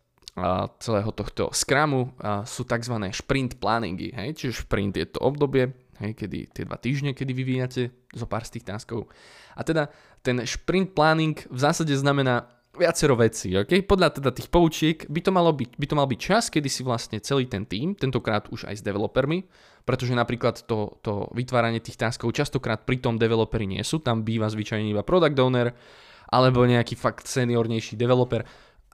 celého 0.77 1.11
tohto 1.17 1.49
scrumu 1.49 2.13
uh, 2.21 2.45
sú 2.45 2.61
tzv. 2.61 2.93
sprint 3.09 3.57
planningy, 3.57 4.13
hej, 4.13 4.37
čiže 4.37 4.69
sprint 4.69 4.93
je 4.93 5.09
to 5.09 5.19
obdobie, 5.25 5.73
hej, 5.97 6.13
kedy 6.13 6.53
tie 6.53 6.63
dva 6.63 6.77
týždne, 6.77 7.17
kedy 7.17 7.33
vyvíjate 7.33 7.89
zo 8.13 8.25
pár 8.29 8.45
z 8.45 8.59
tých 8.59 8.69
taskov. 8.69 9.09
A 9.57 9.65
teda 9.65 9.89
ten 10.21 10.37
sprint 10.45 10.93
planning 10.93 11.33
v 11.49 11.59
zásade 11.59 11.89
znamená 11.97 12.45
viacero 12.77 13.17
vecí. 13.17 13.57
Okay? 13.57 13.81
Podľa 13.81 14.21
teda 14.21 14.29
tých 14.29 14.53
poučiek 14.53 15.09
by 15.09 15.19
to, 15.25 15.31
malo 15.33 15.49
byť, 15.49 15.81
by 15.81 15.85
to 15.89 15.97
mal 15.97 16.05
byť 16.05 16.19
čas, 16.21 16.53
kedy 16.53 16.69
si 16.69 16.85
vlastne 16.85 17.17
celý 17.17 17.49
ten 17.49 17.65
tým, 17.65 17.97
tentokrát 17.97 18.45
už 18.53 18.69
aj 18.69 18.77
s 18.77 18.85
developermi, 18.85 19.49
pretože 19.81 20.13
napríklad 20.13 20.69
to, 20.69 21.01
to 21.01 21.25
vytváranie 21.33 21.81
tých 21.81 21.97
taskov 21.97 22.29
častokrát 22.37 22.85
pri 22.85 23.01
tom 23.01 23.17
developeri 23.17 23.65
nie 23.65 23.81
sú, 23.81 23.97
tam 23.97 24.21
býva 24.21 24.45
zvyčajne 24.45 24.93
iba 24.93 25.01
product 25.01 25.37
owner, 25.41 25.73
alebo 26.27 26.67
nejaký 26.67 26.99
fakt 26.99 27.25
seniornejší 27.25 27.95
developer 27.95 28.43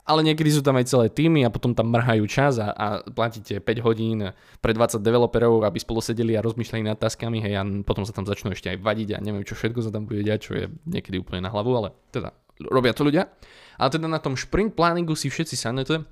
ale 0.04 0.20
niekedy 0.20 0.52
sú 0.52 0.60
tam 0.60 0.76
aj 0.76 0.84
celé 0.84 1.06
týmy 1.08 1.48
a 1.48 1.50
potom 1.52 1.72
tam 1.72 1.88
mrhajú 1.88 2.28
čas 2.28 2.60
a, 2.60 2.68
a 2.76 2.86
platíte 3.08 3.56
5 3.56 3.86
hodín 3.86 4.36
pre 4.60 4.76
20 4.76 5.00
developerov, 5.00 5.64
aby 5.64 5.80
spolu 5.80 6.04
sedeli 6.04 6.36
a 6.36 6.44
rozmýšľali 6.44 6.84
nad 6.84 7.00
taskami, 7.00 7.40
hej, 7.40 7.56
a 7.56 7.64
potom 7.82 8.04
sa 8.04 8.12
tam 8.12 8.28
začnú 8.28 8.52
ešte 8.52 8.68
aj 8.68 8.84
vadiť 8.84 9.16
a 9.16 9.18
neviem, 9.24 9.48
čo 9.48 9.56
všetko 9.56 9.80
sa 9.80 9.88
tam 9.88 10.04
bude 10.04 10.20
diať, 10.20 10.40
čo 10.44 10.52
je 10.60 10.64
niekedy 10.84 11.16
úplne 11.16 11.48
na 11.48 11.50
hlavu, 11.50 11.72
ale 11.72 11.96
teda 12.12 12.36
robia 12.68 12.92
to 12.92 13.08
ľudia. 13.08 13.32
Ale 13.80 13.90
teda 13.90 14.06
na 14.06 14.20
tom 14.20 14.36
sprint 14.36 14.76
planningu 14.76 15.16
si 15.16 15.32
všetci 15.32 15.56
sadnete 15.56 16.04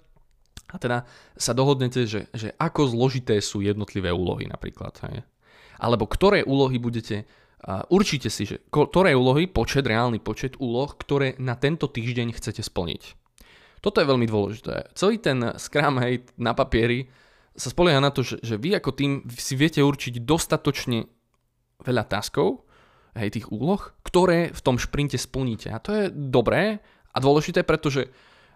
a 0.72 0.76
teda 0.81 1.05
sa 1.37 1.52
dohodnete, 1.52 2.09
že, 2.09 2.33
že 2.33 2.57
ako 2.57 2.96
zložité 2.96 3.38
sú 3.44 3.61
jednotlivé 3.61 4.09
úlohy 4.09 4.48
napríklad. 4.48 4.96
Hej. 5.05 5.28
Alebo 5.76 6.09
ktoré 6.09 6.42
úlohy 6.42 6.81
budete 6.81 7.28
Uh, 7.62 7.87
určite 7.94 8.26
si, 8.26 8.42
že 8.42 8.59
ktoré 8.74 9.14
úlohy, 9.14 9.46
počet, 9.46 9.87
reálny 9.87 10.18
počet 10.18 10.59
úloh, 10.59 10.90
ktoré 10.98 11.38
na 11.38 11.55
tento 11.55 11.87
týždeň 11.87 12.35
chcete 12.35 12.59
splniť. 12.59 13.22
Toto 13.83 13.99
je 13.99 14.07
veľmi 14.07 14.31
dôležité. 14.31 14.95
Celý 14.95 15.18
ten 15.18 15.42
Scrum 15.59 15.99
hej, 15.99 16.23
na 16.38 16.55
papieri 16.55 17.11
sa 17.59 17.68
spolieha 17.68 17.99
na 17.99 18.14
to, 18.14 18.23
že, 18.23 18.38
že 18.40 18.55
vy 18.57 18.79
ako 18.79 18.90
tým 18.95 19.12
si 19.35 19.59
viete 19.59 19.83
určiť 19.83 20.23
dostatočne 20.23 21.05
veľa 21.83 22.07
taskov, 22.07 22.62
hej, 23.18 23.29
tých 23.35 23.51
úloh, 23.51 23.83
ktoré 24.07 24.55
v 24.55 24.61
tom 24.62 24.79
šprinte 24.79 25.18
splníte. 25.18 25.68
A 25.75 25.83
to 25.83 25.90
je 25.92 26.05
dobré 26.14 26.79
a 27.12 27.18
dôležité, 27.18 27.66
pretože 27.66 28.09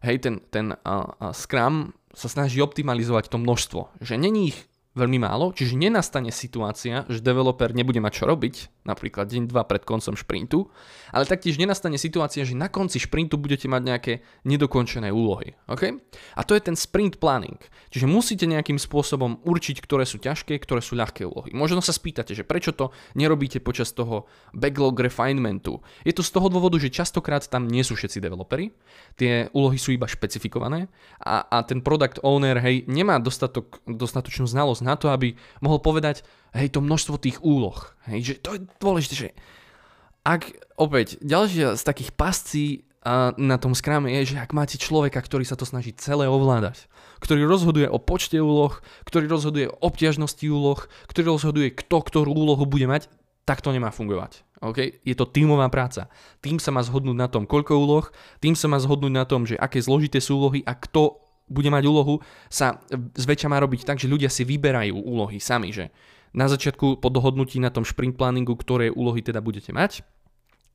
hej, 0.06 0.16
ten, 0.22 0.40
ten 0.48 0.72
uh, 0.72 0.78
uh, 0.86 1.34
Scrum 1.34 1.92
sa 2.14 2.30
snaží 2.30 2.62
optimalizovať 2.62 3.28
to 3.28 3.42
množstvo. 3.42 4.00
Že 4.00 4.14
není 4.16 4.54
ich 4.54 4.58
veľmi 4.96 5.20
málo, 5.20 5.52
čiže 5.52 5.76
nenastane 5.76 6.32
situácia, 6.32 7.04
že 7.10 7.20
developer 7.20 7.74
nebude 7.76 8.00
mať 8.00 8.12
čo 8.22 8.24
robiť 8.24 8.54
napríklad 8.86 9.26
deň, 9.26 9.50
dva 9.50 9.66
pred 9.66 9.82
koncom 9.82 10.14
šprintu, 10.14 10.70
ale 11.10 11.26
taktiež 11.26 11.58
nenastane 11.58 11.98
situácia, 11.98 12.46
že 12.46 12.54
na 12.54 12.70
konci 12.70 13.02
šprintu 13.02 13.36
budete 13.36 13.66
mať 13.66 13.82
nejaké 13.82 14.12
nedokončené 14.46 15.10
úlohy. 15.10 15.58
Okay? 15.66 15.98
A 16.38 16.46
to 16.46 16.54
je 16.54 16.62
ten 16.62 16.78
sprint 16.78 17.18
planning. 17.18 17.58
Čiže 17.90 18.06
musíte 18.06 18.46
nejakým 18.46 18.78
spôsobom 18.78 19.42
určiť, 19.42 19.82
ktoré 19.82 20.06
sú 20.06 20.22
ťažké, 20.22 20.54
ktoré 20.62 20.80
sú 20.80 20.94
ľahké 20.94 21.26
úlohy. 21.26 21.50
Možno 21.52 21.82
sa 21.82 21.90
spýtate, 21.90 22.32
že 22.32 22.46
prečo 22.46 22.70
to 22.70 22.94
nerobíte 23.18 23.58
počas 23.58 23.90
toho 23.90 24.30
backlog 24.54 24.94
refinementu. 25.02 25.82
Je 26.06 26.14
to 26.14 26.22
z 26.22 26.30
toho 26.30 26.46
dôvodu, 26.46 26.78
že 26.78 26.94
častokrát 26.94 27.42
tam 27.50 27.66
nie 27.66 27.82
sú 27.82 27.98
všetci 27.98 28.22
developeri, 28.22 28.70
tie 29.18 29.50
úlohy 29.50 29.80
sú 29.80 29.90
iba 29.90 30.06
špecifikované 30.06 30.86
a, 31.18 31.42
a 31.48 31.66
ten 31.66 31.82
product 31.82 32.22
owner 32.22 32.62
hej, 32.62 32.86
nemá 32.86 33.18
dostatok, 33.18 33.82
dostatočnú 33.88 34.46
znalosť 34.46 34.82
na 34.84 34.94
to, 34.94 35.10
aby 35.10 35.34
mohol 35.64 35.82
povedať, 35.82 36.22
hej, 36.56 36.72
to 36.72 36.80
množstvo 36.80 37.20
tých 37.20 37.38
úloh. 37.44 37.76
Hej, 38.08 38.20
že 38.22 38.34
to 38.40 38.56
je 38.56 38.60
dôležité, 38.80 39.14
že 39.14 39.28
ak 40.26 40.56
opäť 40.74 41.20
ďalšia 41.22 41.78
z 41.78 41.82
takých 41.86 42.10
pascí 42.16 42.66
na 43.38 43.56
tom 43.62 43.70
skrame 43.70 44.10
je, 44.18 44.34
že 44.34 44.42
ak 44.42 44.50
máte 44.50 44.74
človeka, 44.82 45.22
ktorý 45.22 45.46
sa 45.46 45.54
to 45.54 45.62
snaží 45.62 45.94
celé 45.94 46.26
ovládať, 46.26 46.90
ktorý 47.22 47.46
rozhoduje 47.46 47.86
o 47.86 48.02
počte 48.02 48.42
úloh, 48.42 48.82
ktorý 49.06 49.30
rozhoduje 49.30 49.70
o 49.70 49.78
obťažnosti 49.78 50.42
úloh, 50.50 50.82
ktorý 51.06 51.38
rozhoduje, 51.38 51.70
kto 51.70 52.02
ktorú 52.02 52.34
úlohu 52.34 52.66
bude 52.66 52.90
mať, 52.90 53.06
tak 53.46 53.62
to 53.62 53.70
nemá 53.70 53.94
fungovať. 53.94 54.42
Okay? 54.58 54.98
Je 55.06 55.14
to 55.14 55.30
tímová 55.30 55.70
práca. 55.70 56.10
Tým 56.42 56.58
sa 56.58 56.74
má 56.74 56.82
zhodnúť 56.82 57.14
na 57.14 57.30
tom, 57.30 57.46
koľko 57.46 57.78
úloh, 57.78 58.10
tým 58.42 58.58
sa 58.58 58.66
má 58.66 58.82
zhodnúť 58.82 59.14
na 59.14 59.22
tom, 59.22 59.46
že 59.46 59.54
aké 59.54 59.78
zložité 59.78 60.18
sú 60.18 60.42
úlohy 60.42 60.66
a 60.66 60.74
kto 60.74 61.22
bude 61.46 61.70
mať 61.70 61.86
úlohu, 61.86 62.18
sa 62.50 62.82
zväčša 63.14 63.46
má 63.46 63.62
robiť 63.62 63.86
tak, 63.86 64.02
že 64.02 64.10
ľudia 64.10 64.26
si 64.26 64.42
vyberajú 64.42 64.98
úlohy 64.98 65.38
sami, 65.38 65.70
že 65.70 65.94
na 66.36 66.46
začiatku 66.46 67.00
po 67.00 67.08
dohodnutí 67.08 67.56
na 67.58 67.72
tom 67.72 67.82
sprint 67.82 68.20
planningu, 68.20 68.52
ktoré 68.54 68.92
úlohy 68.92 69.24
teda 69.24 69.40
budete 69.40 69.72
mať 69.72 70.04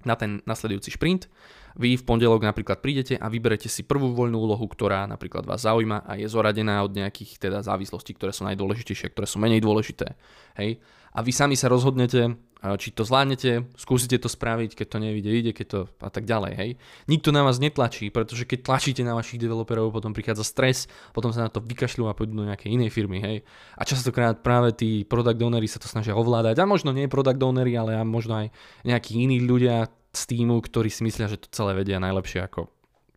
na 0.01 0.17
ten 0.17 0.41
nasledujúci 0.49 0.97
šprint, 0.97 1.29
vy 1.77 1.95
v 1.95 2.03
pondelok 2.03 2.43
napríklad 2.43 2.83
prídete 2.83 3.15
a 3.15 3.31
vyberete 3.31 3.71
si 3.71 3.87
prvú 3.87 4.11
voľnú 4.11 4.43
úlohu, 4.43 4.65
ktorá 4.67 5.07
napríklad 5.07 5.47
vás 5.47 5.63
zaujíma 5.63 6.03
a 6.03 6.19
je 6.19 6.27
zoradená 6.27 6.83
od 6.83 6.91
nejakých 6.91 7.39
teda 7.39 7.63
závislostí, 7.63 8.17
ktoré 8.17 8.35
sú 8.35 8.43
najdôležitejšie, 8.49 9.13
ktoré 9.13 9.29
sú 9.29 9.39
menej 9.39 9.63
dôležité. 9.63 10.17
Hej? 10.59 10.83
A 11.11 11.19
vy 11.19 11.31
sami 11.35 11.59
sa 11.59 11.67
rozhodnete, 11.67 12.39
či 12.77 12.93
to 12.93 13.01
zvládnete, 13.01 13.73
skúsite 13.73 14.21
to 14.21 14.29
spraviť, 14.29 14.77
keď 14.77 14.87
to 14.87 14.97
nevíde, 15.01 15.31
ide, 15.33 15.51
keď 15.51 15.67
to 15.67 15.79
a 15.97 16.13
tak 16.13 16.29
ďalej, 16.29 16.53
hej. 16.55 16.69
Nikto 17.09 17.33
na 17.33 17.41
vás 17.41 17.57
netlačí, 17.57 18.13
pretože 18.13 18.45
keď 18.45 18.69
tlačíte 18.69 19.01
na 19.01 19.17
vašich 19.17 19.41
developerov, 19.41 19.91
potom 19.91 20.13
prichádza 20.13 20.45
stres, 20.45 20.85
potom 21.11 21.33
sa 21.33 21.45
na 21.45 21.49
to 21.49 21.57
vykašľú 21.57 22.05
a 22.05 22.13
pôjdu 22.13 22.37
do 22.37 22.45
nejakej 22.45 22.69
inej 22.77 22.93
firmy, 22.93 23.17
hej. 23.17 23.37
A 23.75 23.81
častokrát 23.81 24.45
práve 24.45 24.77
tí 24.77 25.01
product 25.03 25.41
ownery 25.41 25.65
sa 25.65 25.81
to 25.81 25.89
snažia 25.89 26.13
ovládať, 26.13 26.61
a 26.61 26.69
možno 26.69 26.93
nie 26.93 27.09
product 27.09 27.41
ownery, 27.41 27.73
ale 27.73 27.97
a 27.97 28.05
možno 28.05 28.45
aj 28.45 28.53
nejakí 28.85 29.17
iní 29.17 29.41
ľudia 29.41 29.89
z 30.13 30.21
týmu, 30.29 30.61
ktorí 30.61 30.93
si 30.93 31.01
myslia, 31.01 31.27
že 31.27 31.41
to 31.41 31.49
celé 31.49 31.73
vedia 31.73 31.97
najlepšie 31.97 32.45
ako 32.45 32.69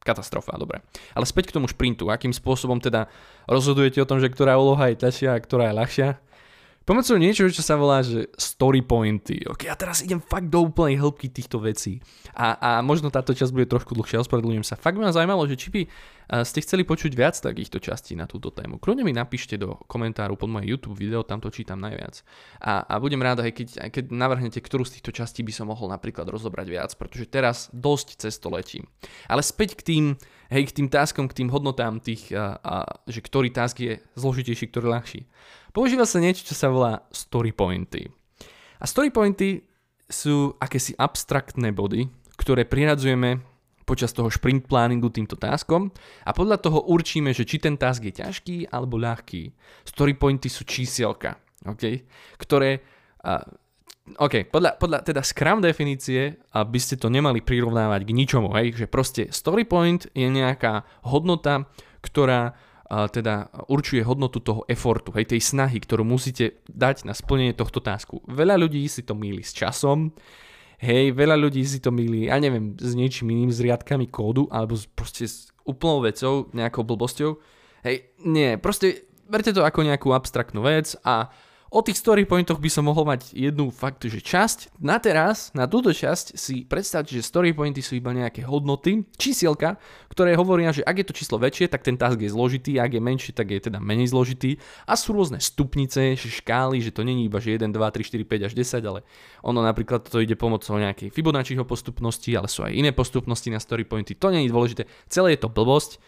katastrofa, 0.05 0.57
dobre. 0.57 0.85
Ale 1.13 1.29
späť 1.29 1.53
k 1.53 1.57
tomu 1.61 1.69
šprintu, 1.69 2.09
akým 2.09 2.33
spôsobom 2.33 2.81
teda 2.81 3.09
rozhodujete 3.45 4.01
o 4.01 4.09
tom, 4.09 4.21
že 4.21 4.29
ktorá 4.29 4.57
úloha 4.57 4.93
je 4.93 5.01
ťažšia 5.01 5.37
a 5.37 5.43
ktorá 5.43 5.65
je 5.69 5.79
ľahšia? 5.81 6.09
Pomocou 6.85 7.17
niečo, 7.17 7.49
čo 7.49 7.65
sa 7.65 7.81
volá, 7.81 8.05
že 8.05 8.29
story 8.37 8.85
pointy. 8.85 9.41
Ok, 9.49 9.65
a 9.73 9.77
teraz 9.77 10.05
idem 10.05 10.21
fakt 10.21 10.53
do 10.53 10.69
úplnej 10.69 11.01
hĺbky 11.01 11.33
týchto 11.33 11.57
vecí. 11.57 12.05
A, 12.37 12.61
a 12.61 12.71
možno 12.85 13.09
táto 13.09 13.33
časť 13.33 13.57
bude 13.57 13.65
trošku 13.65 13.97
dlhšia, 13.97 14.21
ospravedlňujem 14.21 14.69
sa. 14.69 14.77
Fakt 14.77 15.01
ma 15.01 15.09
zaujímalo, 15.09 15.49
že 15.49 15.57
či 15.57 15.69
by 15.73 15.83
ste 16.45 16.61
chceli 16.61 16.85
počuť 16.85 17.13
viac 17.17 17.37
takýchto 17.37 17.81
častí 17.81 18.13
na 18.17 18.29
túto 18.29 18.53
tému. 18.53 18.77
Kľudne 18.81 19.05
mi 19.05 19.17
napíšte 19.17 19.57
do 19.57 19.81
komentáru 19.89 20.37
pod 20.37 20.53
moje 20.53 20.69
YouTube 20.69 20.97
video, 20.97 21.25
tam 21.25 21.41
to 21.41 21.49
čítam 21.49 21.81
najviac. 21.81 22.21
A, 22.61 22.85
a 22.85 22.95
budem 23.01 23.21
rád, 23.21 23.45
aj 23.45 23.53
keď, 23.53 23.69
aj 23.81 23.91
keď 23.93 24.05
navrhnete, 24.13 24.61
ktorú 24.61 24.85
z 24.85 25.01
týchto 25.01 25.13
častí 25.13 25.41
by 25.41 25.53
som 25.57 25.73
mohol 25.73 25.89
napríklad 25.89 26.29
rozobrať 26.29 26.67
viac, 26.69 26.91
pretože 26.97 27.33
teraz 27.33 27.69
dosť 27.73 28.29
cez 28.29 28.37
to 28.41 28.53
letím. 28.53 28.85
Ale 29.29 29.41
späť 29.41 29.81
k 29.81 29.83
tým, 29.85 30.05
hej, 30.55 30.71
k 30.71 30.77
tým 30.79 30.89
taskom, 30.89 31.27
k 31.27 31.43
tým 31.43 31.51
hodnotám 31.51 31.99
tých, 31.99 32.31
a, 32.31 32.55
a, 32.63 32.77
že 33.11 33.19
ktorý 33.19 33.51
task 33.51 33.83
je 33.83 33.99
zložitejší, 34.15 34.71
ktorý 34.71 34.95
ľahší. 34.95 35.27
Používa 35.75 36.07
sa 36.07 36.23
niečo, 36.23 36.47
čo 36.47 36.55
sa 36.55 36.71
volá 36.71 37.03
story 37.11 37.51
pointy. 37.51 38.07
A 38.79 38.87
story 38.87 39.11
pointy 39.11 39.67
sú 40.07 40.55
akési 40.63 40.95
abstraktné 40.95 41.75
body, 41.75 42.07
ktoré 42.39 42.63
priradzujeme 42.63 43.43
počas 43.85 44.17
toho 44.17 44.33
sprint 44.33 44.65
planningu 44.65 45.13
týmto 45.13 45.37
taskom 45.37 45.93
a 46.25 46.31
podľa 46.33 46.57
toho 46.63 46.89
určíme, 46.89 47.37
že 47.37 47.45
či 47.45 47.61
ten 47.61 47.77
task 47.77 48.01
je 48.07 48.17
ťažký 48.17 48.73
alebo 48.73 48.97
ľahký. 48.97 49.53
Story 49.85 50.17
pointy 50.17 50.49
sú 50.49 50.65
čísielka, 50.65 51.37
okay? 51.69 52.09
ktoré 52.41 52.81
uh, 52.81 53.45
OK, 54.05 54.53
podľa, 54.53 54.77
podľa 54.77 55.01
teda 55.01 55.25
Scrum 55.25 55.65
definície, 55.65 56.37
aby 56.53 56.77
ste 56.77 57.01
to 57.01 57.09
nemali 57.09 57.41
prirovnávať 57.41 58.05
k 58.05 58.13
ničomu, 58.13 58.53
hej, 58.53 58.77
že 58.77 58.87
proste 58.87 59.33
story 59.33 59.65
point 59.65 60.05
je 60.13 60.29
nejaká 60.29 60.85
hodnota, 61.09 61.65
ktorá 62.05 62.53
teda 62.85 63.49
určuje 63.73 64.05
hodnotu 64.05 64.45
toho 64.45 64.69
effortu, 64.69 65.09
hej, 65.17 65.33
tej 65.33 65.41
snahy, 65.41 65.81
ktorú 65.81 66.05
musíte 66.05 66.61
dať 66.69 67.09
na 67.09 67.17
splnenie 67.17 67.57
tohto 67.57 67.81
tásku. 67.81 68.21
Veľa 68.29 68.61
ľudí 68.61 68.85
si 68.93 69.01
to 69.09 69.17
míli 69.17 69.41
s 69.41 69.57
časom, 69.57 70.13
hej, 70.85 71.17
veľa 71.17 71.41
ľudí 71.41 71.65
si 71.65 71.81
to 71.81 71.89
míli, 71.89 72.29
ja 72.29 72.37
neviem, 72.37 72.77
s 72.77 72.93
niečím 72.93 73.33
iným, 73.33 73.49
s 73.49 73.65
riadkami 73.65 74.13
kódu, 74.13 74.53
alebo 74.53 74.77
proste 74.93 75.25
s 75.25 75.49
úplnou 75.65 76.05
vecou, 76.05 76.53
nejakou 76.53 76.85
blbosťou. 76.85 77.41
Hej, 77.89 78.13
nie, 78.21 78.61
proste 78.61 79.09
verte 79.33 79.57
to 79.57 79.65
ako 79.65 79.81
nejakú 79.81 80.13
abstraktnú 80.13 80.61
vec 80.61 80.93
a 81.09 81.33
O 81.75 81.83
tých 81.83 81.99
story 81.99 82.23
pointoch 82.23 82.63
by 82.63 82.71
som 82.71 82.87
mohol 82.87 83.03
mať 83.03 83.35
jednu 83.35 83.67
fakt, 83.75 84.07
že 84.07 84.23
časť. 84.23 84.79
Na 84.79 85.03
teraz, 85.03 85.51
na 85.59 85.67
túto 85.67 85.91
časť 85.91 86.39
si 86.39 86.63
predstavte, 86.63 87.11
že 87.11 87.19
story 87.19 87.51
pointy 87.51 87.83
sú 87.83 87.99
iba 87.99 88.15
nejaké 88.15 88.47
hodnoty, 88.47 89.03
čísielka, 89.19 89.75
ktoré 90.07 90.39
hovoria, 90.39 90.71
že 90.71 90.87
ak 90.87 91.03
je 91.03 91.07
to 91.11 91.19
číslo 91.19 91.43
väčšie, 91.43 91.67
tak 91.67 91.83
ten 91.83 91.99
task 91.99 92.23
je 92.23 92.31
zložitý, 92.31 92.79
ak 92.79 92.95
je 92.95 93.03
menšie, 93.03 93.35
tak 93.35 93.51
je 93.51 93.59
teda 93.59 93.83
menej 93.83 94.15
zložitý. 94.15 94.63
A 94.87 94.95
sú 94.95 95.19
rôzne 95.19 95.43
stupnice, 95.43 96.15
škály, 96.15 96.79
že 96.79 96.95
to 96.95 97.03
není 97.03 97.27
iba 97.27 97.43
že 97.43 97.59
1, 97.59 97.67
2, 97.67 97.75
3, 97.75 98.07
4, 98.07 98.23
5 98.23 98.47
až 98.47 98.53
10, 98.55 98.91
ale 98.95 99.01
ono 99.43 99.59
napríklad 99.59 100.07
to 100.07 100.23
ide 100.23 100.39
pomocou 100.39 100.79
nejakej 100.79 101.11
Fibonacciho 101.11 101.67
postupnosti, 101.67 102.31
ale 102.39 102.47
sú 102.47 102.63
aj 102.63 102.71
iné 102.71 102.95
postupnosti 102.95 103.51
na 103.51 103.59
story 103.59 103.83
pointy. 103.83 104.15
To 104.23 104.31
není 104.31 104.47
dôležité. 104.47 104.87
Celé 105.11 105.35
je 105.35 105.43
to 105.43 105.51
blbosť. 105.51 105.99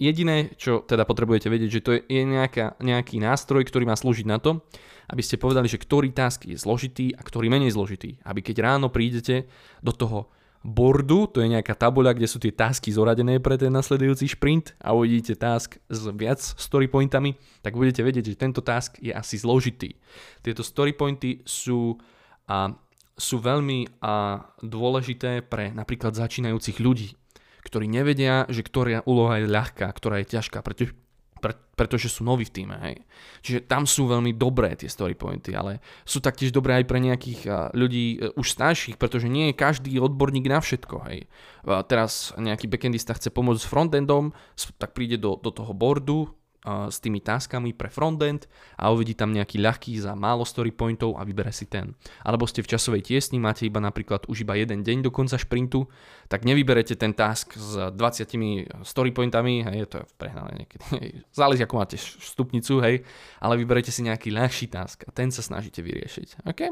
Jediné, 0.00 0.56
čo 0.56 0.80
teda 0.80 1.04
potrebujete 1.04 1.52
vedieť, 1.52 1.70
že 1.70 1.84
to 1.84 1.90
je 2.00 2.22
nejaká, 2.24 2.80
nejaký 2.80 3.20
nástroj, 3.20 3.68
ktorý 3.68 3.84
má 3.84 3.94
slúžiť 3.94 4.24
na 4.24 4.40
to, 4.40 4.64
aby 5.10 5.22
ste 5.24 5.40
povedali, 5.40 5.66
že 5.66 5.80
ktorý 5.80 6.14
task 6.14 6.46
je 6.46 6.54
zložitý 6.54 7.16
a 7.16 7.22
ktorý 7.24 7.50
menej 7.50 7.74
zložitý. 7.74 8.20
Aby 8.22 8.44
keď 8.44 8.62
ráno 8.62 8.92
prídete 8.92 9.50
do 9.82 9.90
toho 9.90 10.30
boardu, 10.62 11.26
to 11.26 11.42
je 11.42 11.50
nejaká 11.50 11.74
tabuľa, 11.74 12.14
kde 12.14 12.30
sú 12.30 12.38
tie 12.38 12.54
tasky 12.54 12.94
zoradené 12.94 13.42
pre 13.42 13.58
ten 13.58 13.74
nasledujúci 13.74 14.30
sprint 14.30 14.78
a 14.78 14.94
uvidíte 14.94 15.34
task 15.34 15.82
s 15.90 16.06
viac 16.14 16.38
story 16.38 16.86
pointami, 16.86 17.34
tak 17.66 17.74
budete 17.74 18.06
vedieť, 18.06 18.32
že 18.32 18.38
tento 18.38 18.62
task 18.62 18.96
je 19.02 19.10
asi 19.10 19.42
zložitý. 19.42 19.98
Tieto 20.40 20.62
story 20.62 20.94
pointy 20.94 21.42
sú, 21.42 21.98
a, 22.46 22.70
sú 23.18 23.42
veľmi 23.42 23.98
a, 23.98 24.38
dôležité 24.62 25.42
pre 25.42 25.74
napríklad 25.74 26.14
začínajúcich 26.14 26.78
ľudí, 26.78 27.18
ktorí 27.66 27.90
nevedia, 27.90 28.46
že 28.46 28.62
ktorá 28.62 29.02
úloha 29.02 29.42
je 29.42 29.50
ľahká, 29.50 29.90
ktorá 29.90 30.22
je 30.22 30.30
ťažká, 30.38 30.62
pretože 30.62 30.94
pre, 31.42 31.58
pretože 31.74 32.06
sú 32.06 32.22
noví 32.22 32.46
v 32.46 32.54
týme. 32.54 32.78
Hej. 32.78 33.02
Čiže 33.42 33.66
tam 33.66 33.82
sú 33.90 34.06
veľmi 34.06 34.30
dobré 34.38 34.78
tie 34.78 34.86
story 34.86 35.18
pointy, 35.18 35.58
ale 35.58 35.82
sú 36.06 36.22
taktiež 36.22 36.54
dobré 36.54 36.78
aj 36.78 36.86
pre 36.86 37.02
nejakých 37.02 37.74
ľudí 37.74 38.06
e, 38.22 38.30
už 38.38 38.46
starších, 38.54 38.94
pretože 38.94 39.26
nie 39.26 39.50
je 39.50 39.58
každý 39.58 39.98
odborník 39.98 40.46
na 40.46 40.62
všetko. 40.62 40.96
Hej. 41.10 41.26
Teraz 41.90 42.30
nejaký 42.38 42.70
backendista 42.70 43.18
chce 43.18 43.34
pomôcť 43.34 43.60
s 43.60 43.66
frontendom, 43.66 44.30
tak 44.78 44.94
príde 44.94 45.18
do, 45.18 45.34
do 45.34 45.50
toho 45.50 45.74
boardu, 45.74 46.30
s 46.62 47.02
tými 47.02 47.18
taskami 47.18 47.74
pre 47.74 47.90
frontend 47.90 48.46
a 48.78 48.94
uvidí 48.94 49.18
tam 49.18 49.34
nejaký 49.34 49.58
ľahký 49.58 49.98
za 49.98 50.14
málo 50.14 50.46
story 50.46 50.70
pointov 50.70 51.18
a 51.18 51.26
vybere 51.26 51.50
si 51.50 51.66
ten. 51.66 51.98
Alebo 52.22 52.46
ste 52.46 52.62
v 52.62 52.70
časovej 52.70 53.02
tiesni, 53.02 53.42
máte 53.42 53.66
iba 53.66 53.82
napríklad 53.82 54.30
už 54.30 54.46
iba 54.46 54.54
jeden 54.54 54.86
deň 54.86 55.02
do 55.02 55.10
konca 55.10 55.34
šprintu, 55.34 55.90
tak 56.30 56.46
nevyberete 56.46 56.94
ten 56.94 57.18
task 57.18 57.58
s 57.58 57.90
20 57.90 58.86
story 58.86 59.10
pointami, 59.10 59.66
hej, 59.66 59.90
to 59.90 60.00
je 60.00 60.06
prehnané 60.14 60.62
niekedy, 60.62 60.84
hej, 61.02 61.10
záleží 61.34 61.66
ako 61.66 61.82
máte 61.82 61.98
stupnicu, 61.98 62.78
hej, 62.78 63.02
ale 63.42 63.58
vyberete 63.58 63.90
si 63.90 64.06
nejaký 64.06 64.30
ľahší 64.30 64.70
task 64.70 65.02
a 65.06 65.10
ten 65.10 65.34
sa 65.34 65.42
snažíte 65.42 65.82
vyriešiť. 65.82 66.46
Okay? 66.46 66.70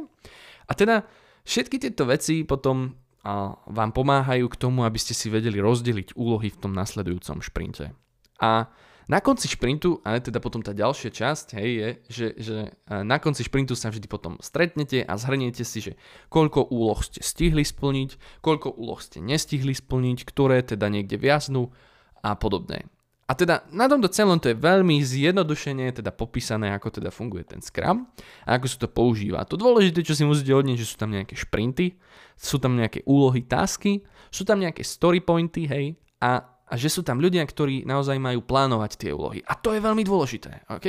A 0.70 0.72
teda 0.78 1.02
všetky 1.42 1.82
tieto 1.82 2.06
veci 2.06 2.46
potom 2.46 2.94
a 3.20 3.52
vám 3.68 3.92
pomáhajú 3.92 4.48
k 4.48 4.56
tomu, 4.56 4.80
aby 4.88 4.96
ste 4.96 5.12
si 5.12 5.28
vedeli 5.28 5.60
rozdeliť 5.60 6.16
úlohy 6.16 6.48
v 6.48 6.56
tom 6.56 6.72
nasledujúcom 6.72 7.44
šprinte. 7.44 7.92
A 8.40 8.72
na 9.10 9.18
konci 9.18 9.50
šprintu, 9.50 9.98
ale 10.06 10.22
teda 10.22 10.38
potom 10.38 10.62
tá 10.62 10.70
ďalšia 10.70 11.10
časť, 11.10 11.58
hej, 11.58 11.70
je, 11.74 11.88
že, 12.06 12.26
že 12.38 12.56
na 12.86 13.18
konci 13.18 13.42
šprintu 13.42 13.74
sa 13.74 13.90
vždy 13.90 14.06
potom 14.06 14.38
stretnete 14.38 15.02
a 15.02 15.18
zhrniete 15.18 15.66
si, 15.66 15.82
že 15.82 15.92
koľko 16.30 16.70
úloh 16.70 17.02
ste 17.02 17.18
stihli 17.18 17.66
splniť, 17.66 18.38
koľko 18.38 18.70
úloh 18.78 19.02
ste 19.02 19.18
nestihli 19.18 19.74
splniť, 19.74 20.22
ktoré 20.22 20.62
teda 20.62 20.86
niekde 20.86 21.18
viaznú 21.18 21.74
a 22.22 22.38
podobné. 22.38 22.86
A 23.26 23.34
teda 23.38 23.62
na 23.70 23.86
tomto 23.86 24.10
celom 24.10 24.42
to 24.42 24.50
je 24.50 24.58
veľmi 24.58 24.98
zjednodušene 25.06 25.90
teda 25.94 26.10
popísané, 26.10 26.74
ako 26.74 26.98
teda 26.98 27.14
funguje 27.14 27.46
ten 27.46 27.62
Scrum 27.62 28.10
a 28.42 28.58
ako 28.58 28.66
sa 28.66 28.78
to 28.82 28.88
používa. 28.90 29.46
To 29.46 29.54
dôležité, 29.54 30.02
čo 30.02 30.18
si 30.18 30.26
musíte 30.26 30.50
odnieť, 30.50 30.82
že 30.82 30.90
sú 30.90 30.96
tam 30.98 31.14
nejaké 31.14 31.38
šprinty, 31.38 31.94
sú 32.34 32.58
tam 32.58 32.74
nejaké 32.74 33.06
úlohy, 33.06 33.46
tasky, 33.46 34.02
sú 34.34 34.42
tam 34.42 34.58
nejaké 34.58 34.82
story 34.82 35.22
pointy, 35.22 35.70
hej, 35.70 35.94
a, 36.18 36.42
a 36.70 36.78
že 36.78 36.86
sú 36.86 37.02
tam 37.02 37.18
ľudia, 37.18 37.42
ktorí 37.42 37.82
naozaj 37.82 38.22
majú 38.22 38.46
plánovať 38.46 38.94
tie 38.94 39.10
úlohy. 39.10 39.42
A 39.42 39.58
to 39.58 39.74
je 39.74 39.82
veľmi 39.82 40.06
dôležité, 40.06 40.70
ok? 40.70 40.86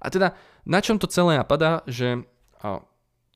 A 0.00 0.06
teda 0.08 0.32
na 0.64 0.80
čom 0.80 0.96
to 0.96 1.04
celé 1.04 1.36
napadá, 1.36 1.84
že 1.84 2.24
o, 2.64 2.80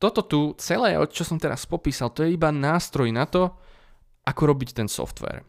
toto 0.01 0.25
tu 0.25 0.41
celé, 0.57 0.97
čo 1.13 1.29
som 1.29 1.37
teraz 1.37 1.69
popísal, 1.69 2.09
to 2.09 2.25
je 2.25 2.33
iba 2.33 2.49
nástroj 2.49 3.13
na 3.13 3.29
to, 3.29 3.53
ako 4.25 4.43
robiť 4.49 4.81
ten 4.81 4.89
software. 4.89 5.45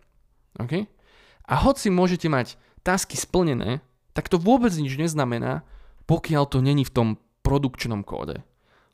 Okay? 0.60 0.88
A 1.48 1.56
hoci 1.60 1.88
môžete 1.88 2.28
mať 2.28 2.60
tasky 2.84 3.16
splnené, 3.16 3.80
tak 4.12 4.28
to 4.28 4.36
vôbec 4.36 4.76
nič 4.76 5.00
neznamená, 5.00 5.64
pokiaľ 6.04 6.44
to 6.52 6.60
není 6.60 6.84
v 6.84 6.94
tom 6.96 7.08
produkčnom 7.44 8.04
kóde. 8.04 8.44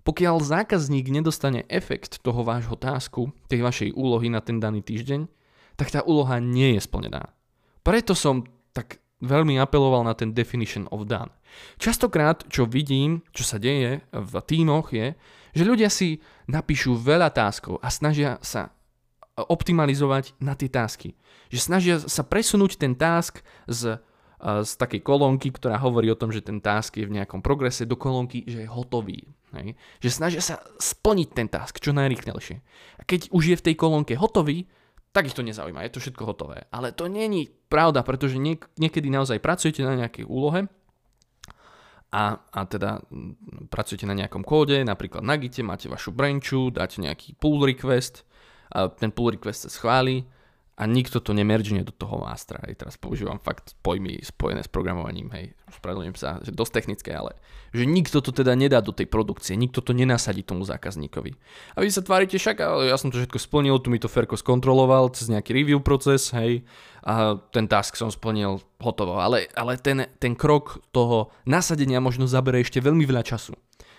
Pokiaľ 0.06 0.38
zákazník 0.38 1.10
nedostane 1.10 1.66
efekt 1.66 2.22
toho 2.22 2.46
vášho 2.46 2.78
tásku, 2.78 3.34
tej 3.50 3.66
vašej 3.66 3.90
úlohy 3.98 4.30
na 4.30 4.38
ten 4.38 4.62
daný 4.62 4.86
týždeň, 4.86 5.26
tak 5.76 5.92
tá 5.92 6.02
úloha 6.04 6.40
nie 6.40 6.76
je 6.76 6.82
splnená. 6.84 7.32
Preto 7.84 8.18
som 8.18 8.48
tak 8.76 9.00
veľmi 9.24 9.56
apeloval 9.60 10.04
na 10.04 10.14
ten 10.18 10.36
definition 10.36 10.88
of 10.92 11.08
done. 11.08 11.32
Častokrát, 11.80 12.44
čo 12.52 12.68
vidím, 12.68 13.24
čo 13.32 13.48
sa 13.48 13.56
deje 13.56 14.04
v 14.12 14.34
tímoch 14.44 14.92
je, 14.92 15.16
že 15.56 15.64
ľudia 15.64 15.88
si 15.88 16.20
napíšu 16.52 17.00
veľa 17.00 17.32
táskov 17.32 17.80
a 17.80 17.88
snažia 17.88 18.36
sa 18.44 18.76
optimalizovať 19.36 20.36
na 20.40 20.56
tie 20.56 20.68
tásky. 20.68 21.16
Že 21.52 21.60
snažia 21.60 21.96
sa 22.00 22.24
presunúť 22.28 22.76
ten 22.76 22.96
task 22.96 23.40
z, 23.68 24.00
z 24.40 24.72
takej 24.76 25.04
kolónky, 25.04 25.52
ktorá 25.52 25.80
hovorí 25.80 26.12
o 26.12 26.20
tom, 26.20 26.32
že 26.32 26.44
ten 26.44 26.60
task 26.60 27.00
je 27.00 27.08
v 27.08 27.16
nejakom 27.20 27.40
progrese, 27.40 27.88
do 27.88 27.96
kolónky, 27.96 28.44
že 28.48 28.68
je 28.68 28.70
hotový. 28.72 29.28
Hej? 29.56 29.80
Že 30.04 30.10
snažia 30.12 30.42
sa 30.44 30.60
splniť 30.80 31.30
ten 31.32 31.48
task 31.48 31.80
čo 31.80 31.96
najrýchlejšie. 31.96 32.56
A 33.00 33.02
keď 33.08 33.32
už 33.32 33.44
je 33.56 33.60
v 33.60 33.66
tej 33.72 33.76
kolónke 33.80 34.16
hotový, 34.20 34.68
tak 35.15 35.32
ich 35.32 35.38
to 35.38 35.47
nezaujíma, 35.47 35.88
je 35.88 35.95
to 35.95 36.04
všetko 36.04 36.28
hotové. 36.28 36.67
Ale 36.75 36.91
to 36.91 37.08
není 37.08 37.47
pravda, 37.71 38.04
pretože 38.04 38.36
niek- 38.36 38.67
niekedy 38.75 39.08
naozaj 39.08 39.39
pracujete 39.39 39.80
na 39.88 39.95
nejakej 39.95 40.28
úlohe 40.28 40.67
a, 42.12 42.43
a 42.51 42.60
teda 42.67 42.99
pracujete 43.71 44.04
na 44.04 44.12
nejakom 44.12 44.43
kóde, 44.43 44.84
napríklad 44.84 45.23
na 45.23 45.39
Gite, 45.39 45.63
máte 45.63 45.88
vašu 45.88 46.12
branchu, 46.12 46.67
dáte 46.67 46.99
nejaký 46.99 47.39
pull 47.39 47.63
request, 47.63 48.28
a 48.75 48.91
ten 48.91 49.15
pull 49.15 49.32
request 49.32 49.65
sa 49.65 49.71
schváli 49.71 50.28
a 50.76 50.84
nikto 50.84 51.24
to 51.24 51.32
nemeržne 51.32 51.88
do 51.88 51.96
toho 51.96 52.20
mástra. 52.20 52.60
Hej. 52.68 52.84
Teraz 52.84 53.00
používam 53.00 53.40
fakt 53.40 53.80
pojmy 53.80 54.20
spojené 54.20 54.60
s 54.60 54.68
programovaním, 54.68 55.32
hej, 55.32 55.56
spravedlňujem 55.72 56.20
sa, 56.20 56.44
že 56.44 56.52
dosť 56.52 56.72
technické, 56.76 57.16
ale 57.16 57.40
že 57.72 57.88
nikto 57.88 58.20
to 58.20 58.36
teda 58.36 58.56
nedá 58.60 58.84
do 58.84 58.92
tej 58.92 59.08
produkcie, 59.08 59.56
nikto 59.56 59.80
to 59.80 59.96
nenasadí 59.96 60.44
tomu 60.44 60.68
zákazníkovi. 60.68 61.32
A 61.76 61.84
vy 61.84 61.88
sa 61.88 62.04
tvárite 62.04 62.36
však, 62.36 62.60
ja 62.92 62.96
som 63.00 63.08
to 63.08 63.24
všetko 63.24 63.40
splnil, 63.40 63.80
tu 63.80 63.88
mi 63.88 64.04
to 64.04 64.12
Ferko 64.12 64.36
skontroloval 64.36 65.16
cez 65.16 65.32
nejaký 65.32 65.56
review 65.56 65.80
proces, 65.80 66.36
hej, 66.36 66.68
a 67.08 67.40
ten 67.56 67.72
task 67.72 67.96
som 67.96 68.12
splnil 68.12 68.60
hotovo. 68.84 69.22
Ale, 69.22 69.48
ale 69.56 69.80
ten, 69.80 70.10
ten 70.20 70.36
krok 70.36 70.84
toho 70.92 71.32
nasadenia 71.48 72.04
možno 72.04 72.28
zabere 72.28 72.60
ešte 72.60 72.84
veľmi 72.84 73.08
veľa 73.08 73.24
času 73.24 73.56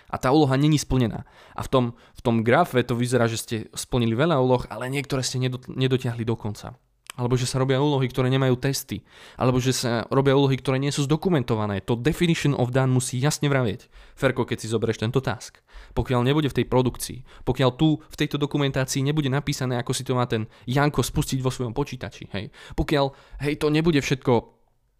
a 0.07 0.15
tá 0.15 0.31
úloha 0.31 0.55
není 0.55 0.79
splnená. 0.79 1.27
A 1.53 1.61
v 1.63 1.69
tom, 1.69 1.85
v 2.15 2.21
tom 2.23 2.35
grafe 2.41 2.79
to 2.83 2.95
vyzerá, 2.95 3.27
že 3.27 3.37
ste 3.39 3.55
splnili 3.75 4.15
veľa 4.15 4.39
úloh, 4.39 4.63
ale 4.71 4.87
niektoré 4.87 5.21
ste 5.23 5.39
nedotiahli 5.67 6.23
do 6.23 6.35
konca. 6.39 6.79
Alebo 7.17 7.33
že 7.33 7.49
sa 7.49 7.57
robia 7.57 7.81
úlohy, 7.81 8.05
ktoré 8.13 8.29
nemajú 8.29 8.61
testy. 8.61 9.01
Alebo 9.41 9.57
že 9.57 9.73
sa 9.73 10.05
robia 10.13 10.37
úlohy, 10.37 10.53
ktoré 10.53 10.77
nie 10.77 10.93
sú 10.93 11.09
zdokumentované. 11.09 11.81
To 11.89 11.97
definition 11.97 12.53
of 12.53 12.69
done 12.69 12.93
musí 12.93 13.17
jasne 13.17 13.49
vravieť. 13.49 13.89
Ferko, 14.13 14.45
keď 14.45 14.57
si 14.61 14.69
zoberieš 14.69 15.01
tento 15.01 15.17
task. 15.17 15.57
Pokiaľ 15.97 16.21
nebude 16.21 16.45
v 16.53 16.61
tej 16.61 16.69
produkcii, 16.69 17.41
pokiaľ 17.41 17.69
tu 17.73 17.97
v 17.97 18.15
tejto 18.21 18.37
dokumentácii 18.37 19.01
nebude 19.01 19.33
napísané, 19.33 19.81
ako 19.81 19.97
si 19.97 20.05
to 20.05 20.13
má 20.13 20.29
ten 20.29 20.45
Janko 20.69 21.01
spustiť 21.01 21.41
vo 21.41 21.49
svojom 21.49 21.73
počítači, 21.73 22.29
hej. 22.37 22.53
Pokiaľ, 22.77 23.09
hej, 23.41 23.57
to 23.57 23.73
nebude 23.73 23.97
všetko 23.97 24.56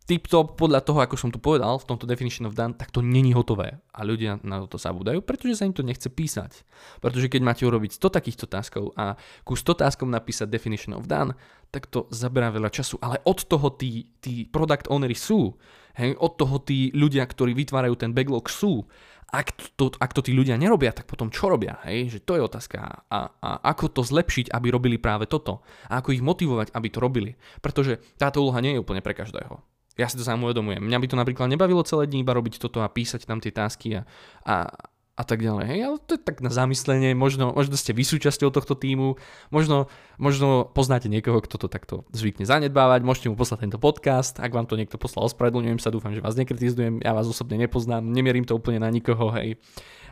tip-top 0.08 0.56
podľa 0.56 0.88
toho, 0.88 1.04
ako 1.04 1.20
som 1.20 1.30
tu 1.30 1.38
povedal 1.38 1.76
v 1.76 1.84
tomto 1.84 2.08
definition 2.08 2.48
of 2.48 2.56
done, 2.56 2.72
tak 2.72 2.96
to 2.96 3.04
není 3.04 3.36
hotové. 3.36 3.76
A 3.92 4.08
ľudia 4.08 4.40
na 4.40 4.64
to 4.64 4.80
zabúdajú, 4.80 5.20
pretože 5.20 5.60
sa 5.60 5.68
im 5.68 5.76
to 5.76 5.84
nechce 5.84 6.08
písať. 6.08 6.64
Pretože 7.04 7.28
keď 7.28 7.42
máte 7.44 7.68
urobiť 7.68 8.00
100 8.00 8.16
takýchto 8.16 8.48
taskov 8.48 8.96
a 8.96 9.20
ku 9.44 9.60
100 9.60 9.84
taskom 9.84 10.08
napísať 10.08 10.48
definition 10.48 10.96
of 10.96 11.12
done, 11.12 11.36
tak 11.76 11.92
to 11.92 12.08
zaberá 12.08 12.48
veľa 12.56 12.72
času. 12.72 12.96
Ale 13.04 13.20
od 13.28 13.44
toho 13.44 13.68
tí, 13.76 14.08
tí 14.24 14.48
product 14.48 14.88
ownery 14.88 15.14
sú. 15.14 15.60
Hej, 16.00 16.16
od 16.24 16.40
toho 16.40 16.64
tí 16.64 16.96
ľudia, 16.96 17.28
ktorí 17.28 17.52
vytvárajú 17.52 18.00
ten 18.00 18.16
backlog 18.16 18.48
sú. 18.48 18.88
Ak 19.28 19.52
to, 19.76 19.92
ak 20.00 20.16
to 20.16 20.24
tí 20.24 20.32
ľudia 20.32 20.56
nerobia, 20.56 20.96
tak 20.96 21.04
potom 21.04 21.28
čo 21.28 21.52
robia? 21.52 21.84
Hej? 21.84 22.16
Že 22.16 22.20
to 22.24 22.34
je 22.40 22.42
otázka. 22.48 22.80
A, 23.12 23.20
a 23.44 23.50
ako 23.76 23.92
to 23.92 24.02
zlepšiť, 24.08 24.56
aby 24.56 24.72
robili 24.72 24.96
práve 24.96 25.28
toto? 25.28 25.68
A 25.92 26.00
ako 26.00 26.16
ich 26.16 26.24
motivovať, 26.24 26.72
aby 26.72 26.88
to 26.88 27.04
robili? 27.04 27.36
Pretože 27.60 28.00
táto 28.16 28.40
úloha 28.40 28.64
nie 28.64 28.80
je 28.80 28.82
úplne 28.88 29.04
pre 29.04 29.12
každého. 29.12 29.60
Ja 29.98 30.06
si 30.06 30.16
to 30.16 30.24
sám 30.24 30.46
uvedomujem. 30.46 30.80
Mňa 30.80 31.02
by 31.02 31.08
to 31.10 31.18
napríklad 31.18 31.50
nebavilo 31.50 31.82
celé 31.82 32.06
dní 32.06 32.22
iba 32.22 32.38
robiť 32.38 32.62
toto 32.62 32.86
a 32.86 32.88
písať 32.88 33.26
tam 33.26 33.42
tie 33.42 33.50
tásky 33.50 33.98
a, 33.98 34.02
a, 34.46 34.70
a 35.18 35.24
tak 35.26 35.42
ďalej. 35.42 35.66
Hej, 35.66 35.80
ale 35.90 35.98
to 36.06 36.14
je 36.14 36.22
tak 36.22 36.46
na 36.46 36.54
zamyslenie, 36.54 37.18
možno, 37.18 37.50
možno 37.50 37.74
ste 37.74 37.98
vy 37.98 38.06
súčasťou 38.06 38.54
tohto 38.54 38.78
týmu, 38.78 39.18
možno, 39.50 39.90
možno 40.22 40.70
poznáte 40.70 41.10
niekoho, 41.10 41.42
kto 41.42 41.58
to 41.58 41.68
takto 41.68 42.06
zvykne 42.14 42.46
zanedbávať, 42.46 43.02
môžete 43.02 43.34
mu 43.34 43.36
poslať 43.36 43.66
tento 43.66 43.82
podcast, 43.82 44.38
ak 44.38 44.54
vám 44.54 44.70
to 44.70 44.78
niekto 44.78 45.02
poslal, 45.02 45.26
ospravedlňujem 45.26 45.82
sa, 45.82 45.90
dúfam, 45.90 46.14
že 46.14 46.22
vás 46.22 46.38
nekritizujem, 46.38 47.02
ja 47.02 47.18
vás 47.18 47.26
osobne 47.26 47.58
nepoznám, 47.58 48.06
nemierím 48.06 48.46
to 48.46 48.54
úplne 48.54 48.78
na 48.78 48.94
nikoho, 48.94 49.34
hej, 49.34 49.58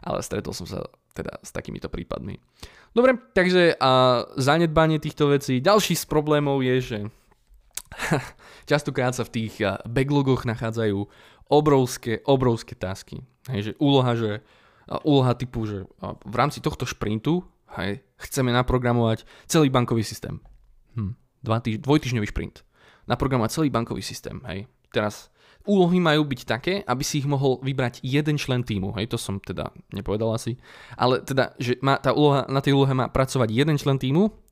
ale 0.01 0.25
stretol 0.25 0.57
som 0.57 0.65
sa 0.65 0.89
teda 1.13 1.37
s 1.45 1.53
takýmito 1.53 1.85
prípadmi. 1.85 2.41
Dobre, 2.97 3.21
takže 3.37 3.77
a 3.77 4.23
zanedbanie 4.41 4.97
týchto 4.97 5.29
vecí, 5.29 5.61
ďalší 5.61 5.93
z 5.93 6.05
problémov 6.09 6.65
je, 6.65 6.75
že 6.81 6.99
častokrát 8.71 9.15
sa 9.15 9.23
v 9.23 9.33
tých 9.43 9.61
backlogoch 9.85 10.45
nachádzajú 10.45 10.97
obrovské, 11.49 12.25
obrovské 12.25 12.73
tasky. 12.73 13.21
Hej, 13.49 13.61
že 13.61 13.71
úloha, 13.77 14.17
že 14.17 14.41
úloha 15.05 15.33
typu, 15.37 15.65
že 15.65 15.85
v 16.01 16.35
rámci 16.35 16.61
tohto 16.61 16.85
šprintu 16.85 17.45
hej, 17.77 18.01
chceme 18.21 18.53
naprogramovať 18.53 19.25
celý 19.49 19.69
bankový 19.69 20.01
systém. 20.05 20.41
Hm, 20.97 21.13
dva 21.41 21.61
týž, 21.61 21.81
dvojtyžňový 21.81 22.27
šprint. 22.29 22.65
Naprogramovať 23.05 23.61
celý 23.61 23.69
bankový 23.69 24.01
systém. 24.01 24.41
Hej. 24.49 24.65
Teraz 24.89 25.29
úlohy 25.65 25.97
majú 26.01 26.25
byť 26.25 26.41
také, 26.45 26.73
aby 26.85 27.03
si 27.05 27.21
ich 27.21 27.27
mohol 27.29 27.61
vybrať 27.61 28.01
jeden 28.05 28.37
člen 28.37 28.61
týmu. 28.61 28.93
Hej, 28.97 29.13
to 29.13 29.17
som 29.17 29.41
teda 29.41 29.69
nepovedal 29.93 30.33
asi. 30.37 30.57
Ale 30.97 31.21
teda, 31.21 31.53
že 31.57 31.77
má, 31.81 31.97
tá 31.97 32.13
úloha, 32.13 32.45
na 32.49 32.61
tej 32.61 32.77
úlohe 32.77 32.93
má 32.93 33.09
pracovať 33.09 33.49
jeden 33.53 33.77
člen 33.77 33.97
týmu 33.97 34.44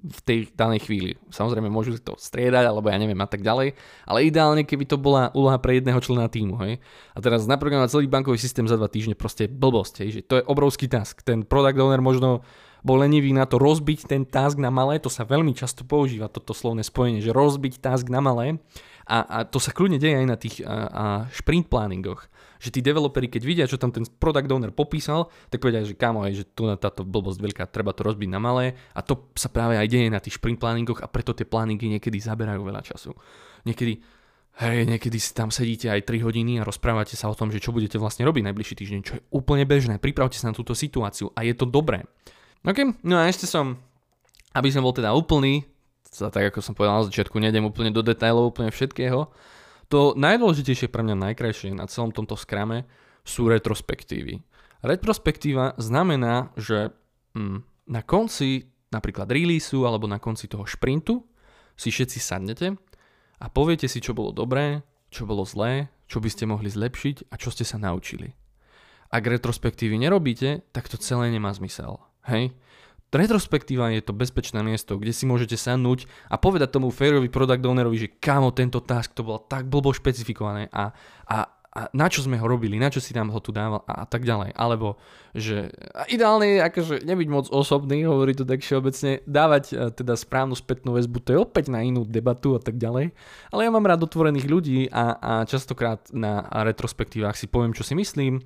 v 0.00 0.20
tej 0.22 0.38
danej 0.52 0.84
chvíli. 0.86 1.16
Samozrejme 1.32 1.72
môžu 1.72 1.96
to 2.00 2.14
striedať, 2.20 2.68
alebo 2.68 2.88
ja 2.92 3.00
neviem 3.00 3.18
a 3.18 3.28
tak 3.28 3.40
ďalej, 3.40 3.76
ale 4.04 4.18
ideálne, 4.26 4.62
keby 4.62 4.84
to 4.84 5.00
bola 5.00 5.32
úloha 5.32 5.56
pre 5.56 5.80
jedného 5.80 5.98
člena 5.98 6.28
týmu. 6.28 6.56
Hej? 6.62 6.78
A 7.12 7.18
teraz 7.24 7.48
naprogramovať 7.48 7.96
celý 7.96 8.06
bankový 8.06 8.36
systém 8.36 8.68
za 8.68 8.78
dva 8.78 8.86
týždne 8.86 9.16
proste 9.18 9.48
blbosť. 9.48 9.94
Hej? 10.04 10.08
Že 10.08 10.20
to 10.28 10.34
je 10.40 10.48
obrovský 10.48 10.86
task. 10.86 11.24
Ten 11.24 11.42
product 11.42 11.80
owner 11.80 12.04
možno 12.04 12.46
bol 12.86 13.02
lenivý 13.02 13.34
na 13.34 13.50
to 13.50 13.58
rozbiť 13.58 14.06
ten 14.06 14.22
task 14.22 14.62
na 14.62 14.70
malé, 14.70 15.02
to 15.02 15.10
sa 15.10 15.26
veľmi 15.26 15.50
často 15.58 15.82
používa 15.82 16.30
toto 16.30 16.54
slovné 16.54 16.86
spojenie, 16.86 17.18
že 17.18 17.34
rozbiť 17.34 17.82
task 17.82 18.06
na 18.06 18.22
malé 18.22 18.62
a, 19.06 19.18
a 19.22 19.38
to 19.46 19.62
sa 19.62 19.70
kľudne 19.70 20.02
deje 20.02 20.18
aj 20.18 20.26
na 20.26 20.36
tých 20.36 20.60
a, 20.66 20.74
a 20.90 21.04
sprint 21.30 21.70
planningoch 21.70 22.26
že 22.56 22.72
tí 22.72 22.80
developeri, 22.80 23.28
keď 23.28 23.42
vidia, 23.44 23.68
čo 23.68 23.76
tam 23.76 23.92
ten 23.92 24.04
product 24.04 24.48
owner 24.48 24.72
popísal, 24.72 25.28
tak 25.52 25.60
povedia, 25.60 25.84
že 25.84 25.96
kámo, 25.96 26.24
že 26.32 26.48
tu 26.48 26.64
na 26.64 26.80
táto 26.80 27.04
blbosť 27.04 27.38
veľká, 27.40 27.62
treba 27.68 27.92
to 27.92 28.04
rozbiť 28.04 28.28
na 28.32 28.40
malé 28.40 28.76
a 28.96 29.04
to 29.04 29.28
sa 29.36 29.52
práve 29.52 29.76
aj 29.76 29.86
deje 29.88 30.08
na 30.08 30.20
tých 30.20 30.40
sprint 30.40 30.60
planningoch 30.60 31.04
a 31.04 31.10
preto 31.10 31.36
tie 31.36 31.44
planningy 31.44 32.00
niekedy 32.00 32.16
zaberajú 32.16 32.64
veľa 32.64 32.82
času. 32.82 33.12
Niekedy 33.68 34.16
Hej, 34.56 34.88
niekedy 34.88 35.20
si 35.20 35.36
tam 35.36 35.52
sedíte 35.52 35.92
aj 35.92 36.08
3 36.08 36.24
hodiny 36.24 36.56
a 36.56 36.64
rozprávate 36.64 37.12
sa 37.12 37.28
o 37.28 37.36
tom, 37.36 37.52
že 37.52 37.60
čo 37.60 37.76
budete 37.76 38.00
vlastne 38.00 38.24
robiť 38.24 38.40
najbližší 38.40 38.74
týždeň, 38.80 39.00
čo 39.04 39.20
je 39.20 39.22
úplne 39.28 39.68
bežné. 39.68 40.00
Pripravte 40.00 40.40
sa 40.40 40.48
na 40.48 40.56
túto 40.56 40.72
situáciu 40.72 41.28
a 41.36 41.44
je 41.44 41.52
to 41.52 41.68
dobré. 41.68 42.08
OK, 42.64 43.04
no 43.04 43.20
a 43.20 43.28
ešte 43.28 43.44
som, 43.44 43.76
aby 44.56 44.72
som 44.72 44.80
bol 44.80 44.96
teda 44.96 45.12
úplný, 45.12 45.68
tak 46.18 46.52
ako 46.52 46.58
som 46.64 46.72
povedal 46.72 47.00
na 47.00 47.06
začiatku, 47.08 47.36
nejdem 47.36 47.68
úplne 47.68 47.92
do 47.92 48.00
detailov 48.00 48.54
úplne 48.54 48.72
všetkého, 48.72 49.28
to 49.86 50.18
najdôležitejšie 50.18 50.90
pre 50.90 51.06
mňa 51.06 51.30
najkrajšie 51.30 51.70
na 51.76 51.86
celom 51.86 52.10
tomto 52.10 52.34
skrame 52.34 52.88
sú 53.22 53.46
retrospektívy. 53.46 54.42
Retrospektíva 54.82 55.78
znamená, 55.78 56.50
že 56.58 56.90
mm, 57.34 57.58
na 57.90 58.02
konci 58.02 58.66
napríklad 58.90 59.30
releaseu 59.30 59.86
alebo 59.86 60.10
na 60.10 60.18
konci 60.18 60.50
toho 60.50 60.66
šprintu 60.66 61.22
si 61.78 61.94
všetci 61.94 62.18
sadnete 62.18 62.74
a 63.38 63.46
poviete 63.46 63.86
si, 63.86 64.02
čo 64.02 64.16
bolo 64.16 64.34
dobré, 64.34 64.82
čo 65.10 65.26
bolo 65.28 65.46
zlé, 65.46 65.90
čo 66.10 66.18
by 66.18 66.28
ste 66.30 66.50
mohli 66.50 66.70
zlepšiť 66.70 67.30
a 67.30 67.34
čo 67.38 67.54
ste 67.54 67.62
sa 67.62 67.78
naučili. 67.78 68.34
Ak 69.06 69.22
retrospektívy 69.22 70.02
nerobíte, 70.02 70.66
tak 70.74 70.90
to 70.90 70.98
celé 70.98 71.30
nemá 71.30 71.54
zmysel. 71.54 72.02
Hej? 72.26 72.54
Retrospektíva 73.14 73.94
je 73.94 74.02
to 74.02 74.16
bezpečné 74.16 74.60
miesto, 74.66 74.98
kde 74.98 75.14
si 75.14 75.28
môžete 75.28 75.54
sadnúť 75.54 76.10
a 76.26 76.40
povedať 76.40 76.74
tomu 76.74 76.90
fairovi 76.90 77.30
product 77.30 77.62
ownerovi, 77.62 77.96
že 77.96 78.14
kámo, 78.18 78.50
tento 78.50 78.82
task 78.82 79.14
to 79.14 79.22
bolo 79.22 79.42
tak 79.46 79.70
blbo 79.70 79.94
špecifikované 79.94 80.66
a, 80.74 80.90
a, 81.30 81.38
a 81.46 81.80
na 81.92 82.08
čo 82.10 82.24
sme 82.24 82.40
ho 82.40 82.46
robili, 82.48 82.80
na 82.80 82.90
čo 82.90 82.98
si 82.98 83.14
nám 83.14 83.30
ho 83.30 83.38
tu 83.38 83.54
dával 83.54 83.84
a, 83.86 84.02
a 84.02 84.06
tak 84.08 84.26
ďalej. 84.26 84.56
Alebo, 84.56 84.98
že 85.36 85.70
ideálne 86.10 86.56
je 86.56 86.60
akože 86.66 86.94
nebyť 87.04 87.28
moc 87.30 87.46
osobný, 87.52 88.02
hovorí 88.08 88.34
to 88.34 88.48
tak 88.48 88.64
všeobecne, 88.64 89.22
dávať 89.28 89.64
e, 89.70 89.74
teda 89.94 90.18
správnu 90.18 90.56
spätnú 90.58 90.96
väzbu, 90.96 91.22
to 91.22 91.30
je 91.36 91.38
opäť 91.38 91.70
na 91.70 91.84
inú 91.86 92.02
debatu 92.08 92.56
a 92.56 92.60
tak 92.60 92.80
ďalej. 92.80 93.14
Ale 93.52 93.60
ja 93.62 93.70
mám 93.70 93.86
rád 93.86 94.02
otvorených 94.02 94.50
ľudí 94.50 94.78
a, 94.90 95.14
a 95.20 95.32
častokrát 95.46 96.10
na 96.10 96.42
retrospektívach 96.64 97.38
si 97.38 97.46
poviem, 97.46 97.76
čo 97.76 97.86
si 97.86 97.94
myslím, 97.94 98.42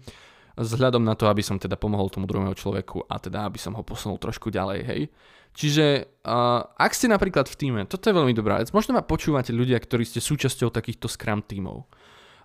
vzhľadom 0.61 1.01
na 1.01 1.17
to, 1.17 1.27
aby 1.27 1.41
som 1.41 1.57
teda 1.57 1.81
pomohol 1.81 2.13
tomu 2.13 2.29
druhému 2.29 2.53
človeku 2.53 3.09
a 3.09 3.17
teda 3.17 3.49
aby 3.49 3.57
som 3.57 3.73
ho 3.73 3.83
posunul 3.83 4.21
trošku 4.21 4.53
ďalej, 4.53 4.81
hej. 4.85 5.03
Čiže 5.51 6.07
uh, 6.23 6.63
ak 6.79 6.95
ste 6.95 7.11
napríklad 7.11 7.51
v 7.51 7.59
týme, 7.59 7.81
toto 7.89 8.07
je 8.07 8.15
veľmi 8.15 8.37
dobrá 8.37 8.63
vec, 8.63 8.71
možno 8.71 8.95
ma 8.95 9.03
počúvate 9.03 9.51
ľudia, 9.51 9.83
ktorí 9.83 10.07
ste 10.07 10.23
súčasťou 10.23 10.71
takýchto 10.71 11.11
Scrum 11.11 11.43
tímov. 11.43 11.91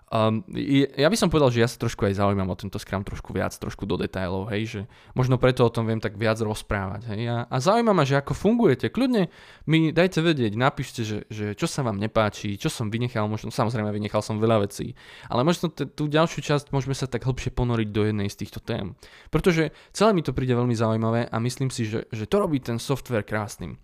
Um, 0.06 0.46
ja 0.94 1.10
by 1.10 1.18
som 1.18 1.26
povedal, 1.26 1.50
že 1.50 1.58
ja 1.58 1.66
sa 1.66 1.82
trošku 1.82 2.06
aj 2.06 2.22
zaujímam 2.22 2.46
o 2.46 2.54
tento 2.54 2.78
Scrum 2.78 3.02
trošku 3.02 3.34
viac, 3.34 3.50
trošku 3.58 3.90
do 3.90 3.98
detailov, 3.98 4.46
hej, 4.54 4.62
že 4.70 4.80
možno 5.18 5.34
preto 5.34 5.66
o 5.66 5.74
tom 5.74 5.82
viem 5.82 5.98
tak 5.98 6.14
viac 6.14 6.38
rozprávať, 6.38 7.10
hej, 7.10 7.26
a, 7.26 7.50
a 7.50 7.56
zaujíma 7.58 7.90
ma, 7.90 8.06
že 8.06 8.22
ako 8.22 8.30
fungujete, 8.30 8.86
kľudne 8.94 9.34
mi 9.66 9.90
dajte 9.90 10.22
vedieť, 10.22 10.54
napíšte, 10.54 11.02
že, 11.02 11.18
že 11.26 11.58
čo 11.58 11.66
sa 11.66 11.82
vám 11.82 11.98
nepáči, 11.98 12.54
čo 12.54 12.70
som 12.70 12.86
vynechal, 12.86 13.26
možno, 13.26 13.50
samozrejme 13.50 13.90
vynechal 13.90 14.22
som 14.22 14.38
veľa 14.38 14.70
vecí, 14.70 14.94
ale 15.26 15.42
možno 15.42 15.74
t- 15.74 15.90
tú 15.90 16.06
ďalšiu 16.06 16.38
časť 16.38 16.70
môžeme 16.70 16.94
sa 16.94 17.10
tak 17.10 17.26
hlbšie 17.26 17.50
ponoriť 17.50 17.88
do 17.90 18.06
jednej 18.06 18.30
z 18.30 18.46
týchto 18.46 18.62
tém, 18.62 18.94
pretože 19.34 19.74
celé 19.90 20.14
mi 20.14 20.22
to 20.22 20.30
príde 20.30 20.54
veľmi 20.54 20.78
zaujímavé 20.78 21.26
a 21.26 21.36
myslím 21.42 21.74
si, 21.74 21.82
že, 21.82 22.06
že 22.14 22.30
to 22.30 22.38
robí 22.38 22.62
ten 22.62 22.78
software 22.78 23.26
krásnym 23.26 23.74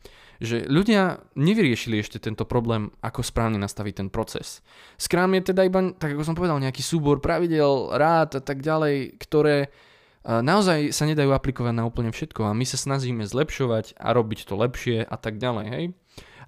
že 0.43 0.67
ľudia 0.67 1.23
nevyriešili 1.39 2.03
ešte 2.03 2.19
tento 2.19 2.43
problém, 2.43 2.91
ako 2.99 3.23
správne 3.23 3.63
nastaviť 3.63 3.95
ten 4.03 4.09
proces. 4.11 4.59
Scrum 4.99 5.39
je 5.39 5.55
teda 5.55 5.63
iba, 5.63 5.95
tak 5.95 6.19
ako 6.19 6.27
som 6.27 6.35
povedal, 6.35 6.59
nejaký 6.59 6.83
súbor 6.83 7.23
pravidel, 7.23 7.95
rád 7.95 8.37
a 8.39 8.43
tak 8.43 8.59
ďalej, 8.61 9.23
ktoré 9.23 9.71
naozaj 10.27 10.95
sa 10.95 11.07
nedajú 11.07 11.35
aplikovať 11.35 11.75
na 11.75 11.87
úplne 11.87 12.15
všetko 12.15 12.51
a 12.51 12.55
my 12.55 12.63
sa 12.67 12.79
snažíme 12.79 13.27
zlepšovať 13.27 13.99
a 13.99 14.15
robiť 14.15 14.47
to 14.47 14.55
lepšie 14.55 15.03
a 15.03 15.17
tak 15.19 15.39
ďalej, 15.39 15.67
hej. 15.71 15.85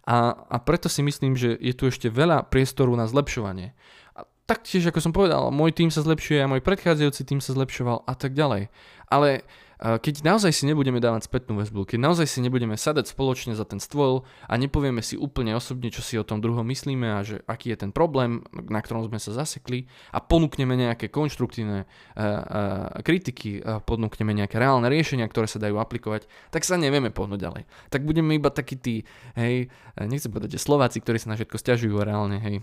A, 0.05 0.37
a 0.37 0.57
preto 0.61 0.93
si 0.93 1.01
myslím, 1.01 1.33
že 1.33 1.57
je 1.57 1.73
tu 1.73 1.89
ešte 1.89 2.13
veľa 2.13 2.53
priestoru 2.53 2.93
na 2.93 3.09
zlepšovanie. 3.09 3.73
A 4.13 4.29
taktiež, 4.45 4.85
ako 4.93 5.01
som 5.01 5.17
povedal, 5.17 5.49
môj 5.49 5.73
tým 5.73 5.89
sa 5.89 6.05
zlepšuje 6.05 6.45
a 6.45 6.51
môj 6.51 6.61
predchádzajúci 6.61 7.25
tým 7.25 7.41
sa 7.41 7.57
zlepšoval 7.57 8.05
a 8.05 8.15
tak 8.15 8.37
ďalej. 8.37 8.69
Ale 9.09 9.49
keď 9.81 10.23
naozaj 10.23 10.53
si 10.55 10.65
nebudeme 10.65 11.03
dávať 11.03 11.27
spätnú 11.27 11.59
väzbu, 11.59 11.85
keď 11.85 11.99
naozaj 11.99 12.27
si 12.31 12.39
nebudeme 12.41 12.79
sadať 12.79 13.11
spoločne 13.11 13.53
za 13.59 13.67
ten 13.67 13.83
stôl 13.83 14.23
a 14.47 14.55
nepovieme 14.55 15.03
si 15.03 15.19
úplne 15.19 15.53
osobne, 15.57 15.91
čo 15.91 16.01
si 16.01 16.15
o 16.15 16.25
tom 16.27 16.39
druhom 16.39 16.65
myslíme 16.67 17.09
a 17.11 17.21
že 17.27 17.43
aký 17.45 17.75
je 17.75 17.79
ten 17.87 17.91
problém, 17.91 18.47
na 18.53 18.81
ktorom 18.81 19.07
sme 19.11 19.19
sa 19.19 19.35
zasekli 19.35 19.91
a 20.15 20.23
ponúkneme 20.23 20.79
nejaké 20.79 21.11
konštruktívne 21.11 21.85
uh, 21.85 22.21
uh, 22.21 23.03
kritiky, 23.03 23.61
uh, 23.61 23.83
ponúkneme 23.83 24.33
nejaké 24.33 24.57
reálne 24.57 24.87
riešenia, 24.87 25.27
ktoré 25.27 25.51
sa 25.51 25.59
dajú 25.59 25.77
aplikovať, 25.79 26.27
tak 26.55 26.63
sa 26.63 26.79
nevieme 26.79 27.11
pohnúť 27.11 27.41
ďalej. 27.41 27.63
Tak 27.91 28.07
budeme 28.07 28.39
iba 28.39 28.49
takí 28.51 28.79
tí, 28.79 29.03
hej, 29.35 29.69
nechcem 29.99 30.31
povedať, 30.31 30.57
že 30.57 30.65
Slováci, 30.65 31.03
ktorí 31.03 31.19
sa 31.19 31.35
na 31.35 31.37
všetko 31.39 31.57
stiažujú 31.59 31.95
a 31.99 32.09
reálne, 32.09 32.39
hej, 32.41 32.63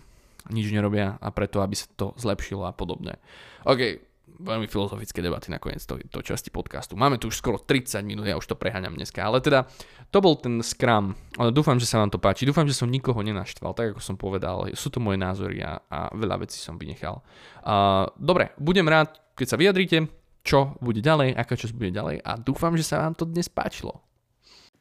nič 0.50 0.74
nerobia 0.74 1.22
a 1.22 1.30
preto, 1.30 1.62
aby 1.62 1.78
sa 1.78 1.86
to 1.94 2.18
zlepšilo 2.18 2.66
a 2.66 2.74
podobne. 2.74 3.22
OK, 3.68 4.11
veľmi 4.42 4.66
filozofické 4.66 5.22
debaty 5.22 5.54
nakoniec 5.54 5.86
to, 5.86 6.02
to 6.10 6.20
časti 6.26 6.50
podcastu. 6.50 6.98
Máme 6.98 7.22
tu 7.22 7.30
už 7.30 7.38
skoro 7.38 7.62
30 7.62 8.02
minút, 8.02 8.26
ja 8.26 8.36
už 8.36 8.50
to 8.50 8.58
preháňam 8.58 8.98
dneska, 8.98 9.22
ale 9.22 9.40
teda 9.40 9.70
to 10.10 10.18
bol 10.20 10.36
ten 10.36 10.60
Scrum. 10.66 11.14
Dúfam, 11.54 11.78
že 11.78 11.86
sa 11.88 12.02
vám 12.02 12.10
to 12.10 12.18
páči, 12.18 12.50
dúfam, 12.50 12.66
že 12.66 12.76
som 12.76 12.90
nikoho 12.90 13.22
nenaštval, 13.22 13.78
tak 13.78 13.96
ako 13.96 14.02
som 14.02 14.16
povedal, 14.18 14.68
sú 14.74 14.90
to 14.90 15.00
moje 15.00 15.22
názory 15.22 15.62
a, 15.62 15.80
a 15.88 16.10
veľa 16.12 16.44
vecí 16.44 16.58
som 16.58 16.76
vynechal. 16.76 17.22
Uh, 17.62 18.10
dobre, 18.18 18.52
budem 18.58 18.90
rád, 18.90 19.16
keď 19.38 19.48
sa 19.48 19.60
vyjadríte, 19.62 20.10
čo 20.42 20.76
bude 20.82 21.00
ďalej, 21.00 21.38
aká 21.38 21.54
časť 21.54 21.74
bude 21.78 21.94
ďalej 21.94 22.26
a 22.26 22.36
dúfam, 22.42 22.74
že 22.74 22.84
sa 22.84 23.06
vám 23.06 23.14
to 23.14 23.30
dnes 23.30 23.46
páčilo. 23.48 24.02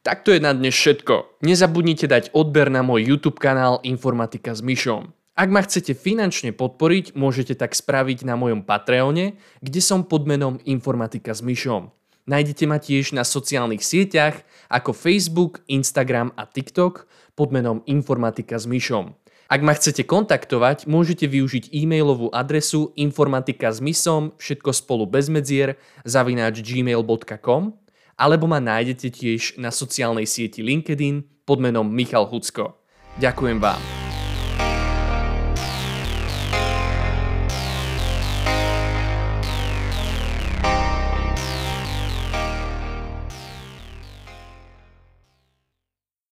Tak 0.01 0.25
to 0.25 0.33
je 0.33 0.41
na 0.41 0.49
dnes 0.57 0.73
všetko. 0.73 1.45
Nezabudnite 1.45 2.09
dať 2.09 2.33
odber 2.33 2.73
na 2.73 2.81
môj 2.81 3.05
YouTube 3.05 3.37
kanál 3.37 3.77
Informatika 3.85 4.57
s 4.57 4.65
Myšom. 4.65 5.13
Ak 5.31 5.47
ma 5.47 5.63
chcete 5.63 5.95
finančne 5.95 6.51
podporiť, 6.51 7.15
môžete 7.15 7.55
tak 7.55 7.71
spraviť 7.71 8.27
na 8.27 8.35
mojom 8.35 8.67
Patreone, 8.67 9.39
kde 9.63 9.79
som 9.79 10.03
pod 10.03 10.27
menom 10.27 10.59
Informatika 10.67 11.31
s 11.31 11.39
Myšom. 11.39 11.89
Nájdete 12.27 12.63
ma 12.67 12.77
tiež 12.77 13.15
na 13.15 13.23
sociálnych 13.25 13.81
sieťach 13.81 14.43
ako 14.67 14.91
Facebook, 14.91 15.63
Instagram 15.71 16.35
a 16.35 16.45
TikTok 16.45 17.07
pod 17.33 17.49
menom 17.55 17.81
Informatika 17.87 18.59
s 18.59 18.67
Myšom. 18.67 19.15
Ak 19.51 19.59
ma 19.59 19.75
chcete 19.75 20.07
kontaktovať, 20.07 20.87
môžete 20.87 21.27
využiť 21.27 21.75
e-mailovú 21.75 22.31
adresu 22.31 22.95
informatika 22.95 23.67
s 23.67 23.83
mysom, 23.83 24.31
všetko 24.39 24.71
spolu 24.71 25.03
bez 25.03 25.27
medzier, 25.27 25.75
zavináč 26.07 26.63
gmail.com 26.63 27.75
alebo 28.15 28.45
ma 28.45 28.61
nájdete 28.61 29.11
tiež 29.11 29.57
na 29.57 29.73
sociálnej 29.73 30.29
sieti 30.29 30.61
LinkedIn 30.61 31.43
pod 31.43 31.57
menom 31.57 31.89
Michal 31.89 32.29
Hucko. 32.29 32.77
Ďakujem 33.19 33.59
vám. 33.59 34.10